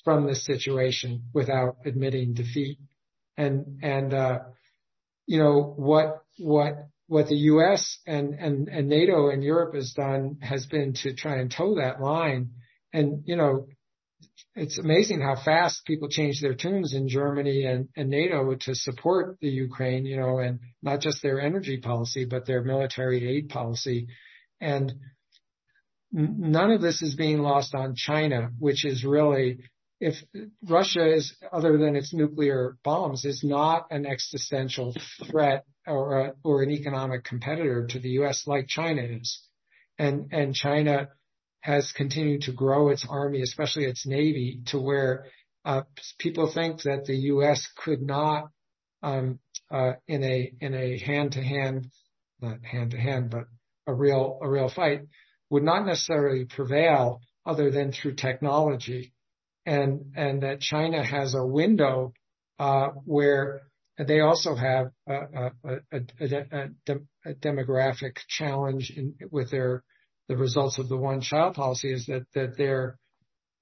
[0.04, 2.78] from this situation without admitting defeat.
[3.36, 4.38] And, and, uh,
[5.26, 7.98] you know, what, what, what the U.S.
[8.06, 12.00] and, and, and NATO and Europe has done has been to try and toe that
[12.00, 12.50] line.
[12.92, 13.66] And, you know,
[14.54, 19.38] it's amazing how fast people change their tunes in Germany and, and NATO to support
[19.40, 24.06] the Ukraine, you know, and not just their energy policy, but their military aid policy.
[24.60, 24.92] And
[26.12, 29.58] none of this is being lost on China, which is really
[30.00, 30.16] if
[30.68, 34.94] Russia is, other than its nuclear bombs, is not an existential
[35.30, 38.44] threat or, a, or an economic competitor to the U.S.
[38.46, 39.40] like China is,
[39.98, 41.08] and and China
[41.64, 45.24] has continued to grow its army, especially its navy, to where
[45.64, 45.80] uh,
[46.18, 47.66] people think that the U.S.
[47.82, 48.50] could not,
[49.02, 49.38] um,
[49.70, 51.86] uh, in a in a hand to hand,
[52.42, 53.44] not hand to hand, but
[53.86, 55.00] a real a real fight,
[55.48, 59.14] would not necessarily prevail other than through technology,
[59.64, 62.12] and and that China has a window
[62.58, 63.62] uh, where
[63.96, 65.14] they also have a,
[65.64, 66.68] a, a,
[67.24, 69.82] a demographic challenge in, with their
[70.28, 72.98] the results of the one child policy is that that their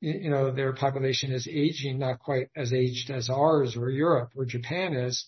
[0.03, 4.45] you know, their population is aging, not quite as aged as ours or Europe or
[4.45, 5.25] Japan is,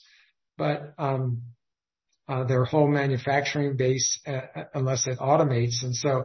[0.58, 1.42] but um,
[2.28, 5.84] uh, their whole manufacturing base, uh, uh unless it automates.
[5.84, 6.24] And so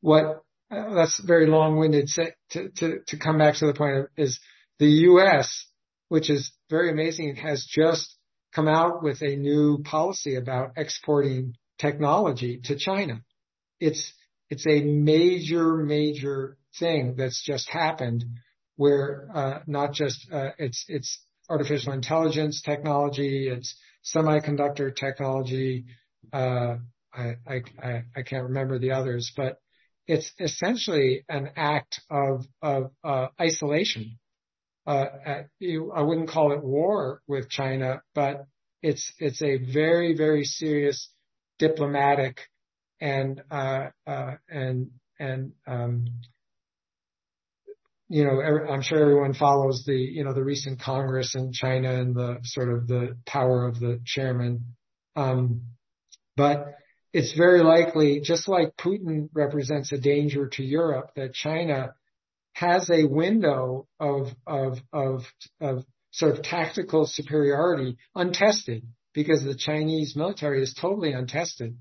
[0.00, 2.08] what, uh, that's very long-winded
[2.50, 4.38] to, to, to come back to the point of, is
[4.78, 5.66] the U.S.,
[6.08, 8.16] which is very amazing, has just
[8.54, 13.22] come out with a new policy about exporting technology to China.
[13.80, 14.12] It's,
[14.50, 18.24] it's a major, major thing that's just happened
[18.76, 21.20] where uh, not just uh, it's it's
[21.50, 23.76] artificial intelligence technology, it's
[24.14, 25.86] semiconductor technology.
[26.32, 26.76] Uh,
[27.12, 27.34] I,
[27.82, 29.58] I I can't remember the others, but
[30.06, 34.18] it's essentially an act of of uh, isolation.
[34.86, 35.06] Uh,
[35.58, 38.46] you, I wouldn't call it war with China, but
[38.82, 41.10] it's it's a very very serious
[41.58, 42.38] diplomatic
[43.00, 43.88] and uh,
[44.48, 46.06] and and um,
[48.08, 52.14] you know, I'm sure everyone follows the, you know, the recent Congress in China and
[52.14, 54.64] the sort of the power of the chairman.
[55.14, 55.62] Um,
[56.36, 56.74] but
[57.12, 61.94] it's very likely, just like Putin represents a danger to Europe, that China
[62.54, 65.24] has a window of, of, of,
[65.60, 71.76] of sort of tactical superiority untested because the Chinese military is totally untested.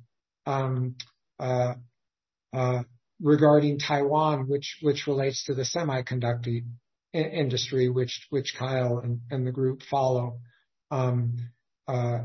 [0.48, 0.95] Um,
[1.39, 1.74] uh,
[2.54, 2.84] uh,
[3.22, 6.64] regarding Taiwan, which relates to the semiconductor
[7.14, 10.39] industry, which which Kyle and the group follow.
[10.89, 11.38] Um,
[11.88, 12.20] uh,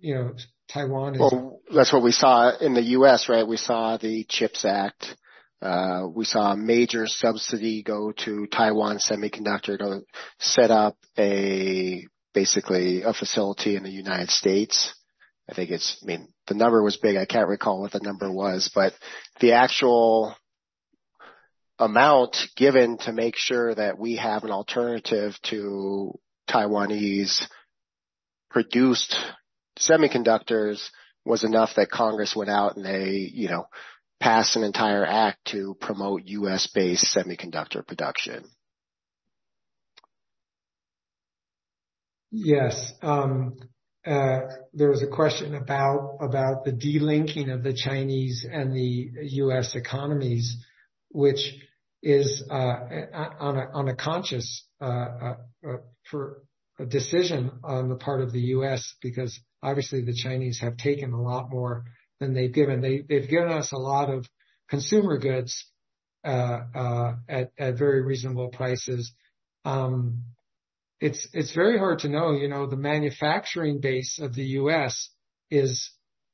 [0.00, 0.34] you know,
[0.68, 1.20] Taiwan is.
[1.20, 3.46] Well, that's what we saw in the U.S., right?
[3.46, 5.16] We saw the CHIPS Act.
[5.62, 10.02] Uh, we saw a major subsidy go to Taiwan Semiconductor to
[10.38, 14.94] set up a basically a facility in the United States.
[15.48, 17.16] I think it's, I mean, the number was big.
[17.16, 18.94] I can't recall what the number was, but
[19.40, 20.34] the actual
[21.78, 26.18] amount given to make sure that we have an alternative to
[26.48, 27.46] Taiwanese
[28.50, 29.16] produced
[29.78, 30.88] semiconductors
[31.24, 33.66] was enough that Congress went out and they, you know,
[34.20, 38.44] passed an entire act to promote US based semiconductor production.
[42.30, 42.92] Yes.
[43.02, 43.56] Um,
[44.06, 44.40] Uh,
[44.74, 49.74] there was a question about about the delinking of the Chinese and the U.S.
[49.74, 50.56] economies,
[51.08, 51.54] which
[52.02, 52.76] is uh,
[53.40, 55.34] on a conscious uh, uh,
[55.66, 58.94] uh decision on the part of the U.S.
[59.00, 61.84] because obviously the Chinese have taken a lot more
[62.20, 62.82] than they've given.
[62.82, 64.28] They've given us a lot of
[64.68, 65.64] consumer goods
[66.22, 69.14] at very reasonable prices.
[69.64, 70.24] Um,
[71.04, 72.32] It's it's very hard to know.
[72.32, 75.10] You know, the manufacturing base of the U.S.
[75.50, 75.90] is,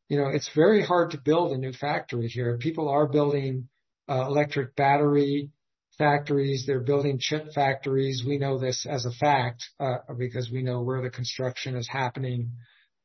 [0.09, 2.57] you know, it's very hard to build a new factory here.
[2.57, 3.69] People are building
[4.09, 5.51] uh, electric battery
[5.99, 6.67] factories.
[6.69, 8.23] They're building chip factories.
[8.25, 12.53] We know this as a fact uh, because we know where the construction is happening.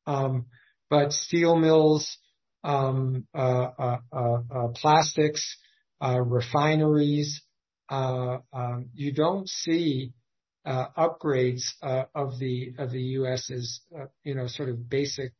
[0.05, 0.45] Um,
[0.91, 2.16] but steel mills,
[2.63, 5.57] um, uh, uh, uh, uh plastics,
[5.99, 7.41] refineries,
[7.89, 10.13] um, you don't see
[10.66, 15.34] upgrades uh, of the of the U.S.'s, uh, you know, sort of basic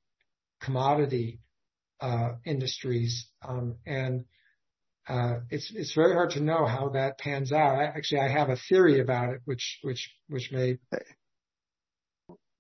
[0.62, 1.40] commodity
[2.46, 3.28] industries.
[3.42, 4.26] Um, and
[5.08, 7.80] uh It's it's very hard to know how that pans out.
[7.80, 10.80] Actually, I have a theory about it, which, which, which may.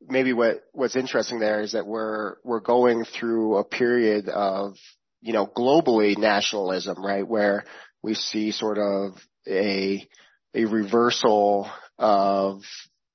[0.07, 4.75] Maybe what what's interesting there is that we're we're going through a period of,
[5.21, 7.27] you know, globally nationalism, right?
[7.27, 7.65] Where
[8.03, 10.07] we see sort of a
[10.53, 11.67] a reversal
[11.97, 12.61] of,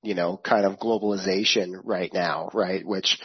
[0.03, 2.85] you know, kind of globalization right now, right?
[2.85, 3.19] Which,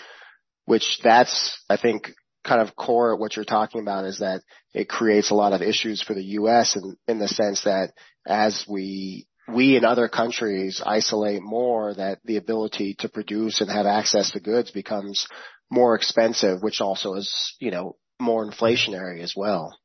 [0.64, 2.12] which that's, I think,
[2.44, 4.42] kind of core what you're talking about is that
[4.72, 6.76] it creates a lot of issues for the U.S.
[6.76, 7.92] in, in the sense that
[8.26, 13.86] as we, we in other countries isolate more that the ability to produce and have
[13.86, 15.26] access to goods becomes
[15.70, 19.76] more expensive, which also is, you know, more inflationary as well.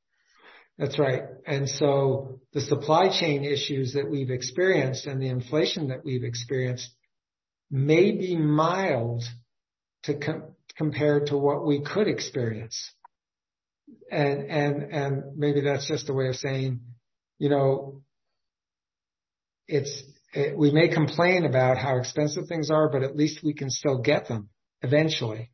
[0.81, 1.21] That's right.
[1.45, 6.89] And so the supply chain issues that we've experienced and the inflation that we've experienced
[7.69, 9.23] may be mild
[10.05, 12.95] to com- compared to what we could experience.
[14.09, 16.79] And, and, and maybe that's just a way of saying,
[17.37, 18.01] you know,
[19.67, 20.01] it's,
[20.33, 23.99] it, we may complain about how expensive things are, but at least we can still
[23.99, 24.49] get them
[24.81, 25.51] eventually.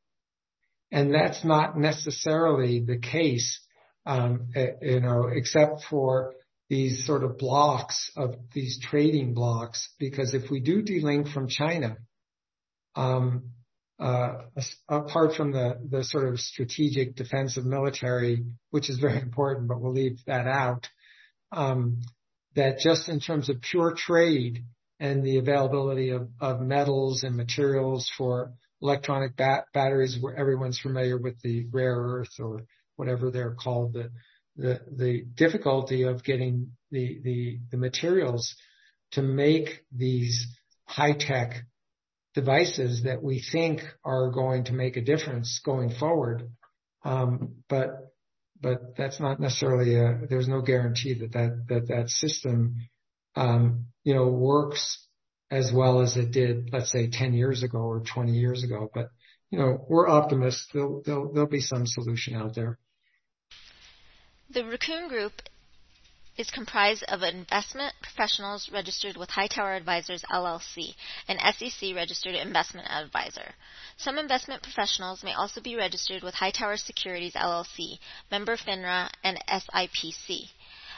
[0.89, 3.59] And that's not necessarily the case,
[4.07, 6.33] um, eh, you know, except for
[6.69, 11.97] these sort of blocks of these trading blocks, because if we do delink from China,
[12.95, 13.51] um,
[13.99, 14.43] uh,
[14.87, 19.93] apart from the, the sort of strategic defensive military, which is very important, but we'll
[19.93, 20.87] leave that out,
[21.51, 21.99] um,
[22.55, 24.63] that just in terms of pure trade
[24.99, 31.17] and the availability of, of metals and materials for electronic bat- batteries where everyone's familiar
[31.17, 32.61] with the rare earth or
[32.97, 34.11] whatever they're called, the,
[34.57, 38.55] the, the difficulty of getting the, the, the materials
[39.13, 40.47] to make these
[40.85, 41.63] high tech
[42.35, 46.49] devices that we think are going to make a difference going forward.
[47.03, 47.89] Um, but
[48.61, 50.27] but that's not necessarily a.
[50.29, 52.75] There's no guarantee that that that that system,
[53.35, 55.07] um, you know, works
[55.49, 58.89] as well as it did, let's say, 10 years ago or 20 years ago.
[58.93, 59.09] But
[59.49, 60.67] you know, we're optimists.
[60.73, 62.77] There'll there'll, there'll be some solution out there.
[64.49, 65.41] The Raccoon Group
[66.37, 70.95] is comprised of investment professionals registered with Hightower Advisors LLC,
[71.27, 73.55] an SEC registered investment advisor.
[73.97, 77.99] Some investment professionals may also be registered with Hightower Securities LLC,
[78.31, 80.49] member FINRA, and SIPC.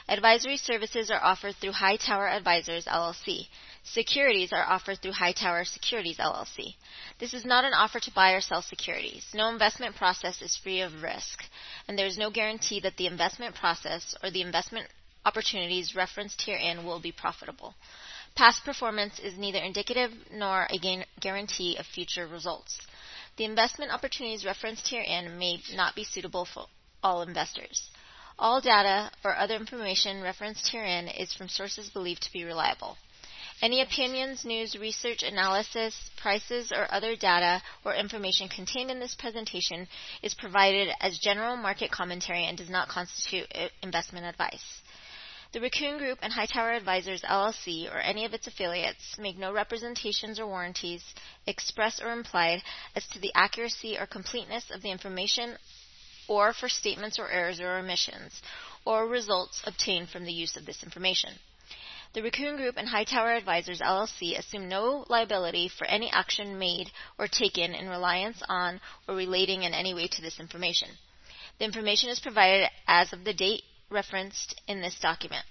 [0.06, 3.48] Advisory services are offered through Hightower Advisors LLC.
[3.82, 6.76] Securities are offered through Hightower Securities LLC.
[7.18, 9.26] This is not an offer to buy or sell securities.
[9.32, 11.44] No investment process is free of risk,
[11.88, 14.86] and there is no guarantee that the investment process or the investment
[15.24, 17.74] opportunities referenced herein will be profitable.
[18.34, 22.78] Past performance is neither indicative nor a guarantee of future results.
[23.36, 26.66] The investment opportunities referenced herein may not be suitable for
[27.02, 27.90] all investors.
[28.38, 32.96] All data or other information referenced herein is from sources believed to be reliable.
[33.62, 39.86] Any opinions, news, research, analysis, prices, or other data or information contained in this presentation
[40.22, 44.80] is provided as general market commentary and does not constitute uh, investment advice.
[45.52, 50.40] The Raccoon Group and Hightower Advisors LLC or any of its affiliates make no representations
[50.40, 51.04] or warranties,
[51.46, 52.62] express or implied,
[52.96, 55.58] as to the accuracy or completeness of the information
[56.28, 58.40] or for statements or errors or omissions
[58.86, 61.34] or results obtained from the use of this information.
[62.12, 67.28] The Raccoon Group and Hightower Advisors LLC assume no liability for any action made or
[67.28, 70.88] taken in reliance on or relating in any way to this information.
[71.60, 75.44] The information is provided as of the date referenced in this document.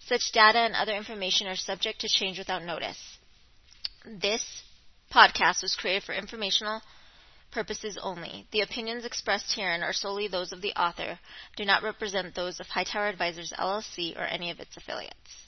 [0.00, 3.18] Such data and other information are subject to change without notice.
[4.04, 4.64] This
[5.14, 6.82] podcast was created for informational
[7.52, 8.48] purposes only.
[8.50, 11.20] The opinions expressed herein are solely those of the author,
[11.54, 15.41] do not represent those of Hightower Advisors LLC or any of its affiliates.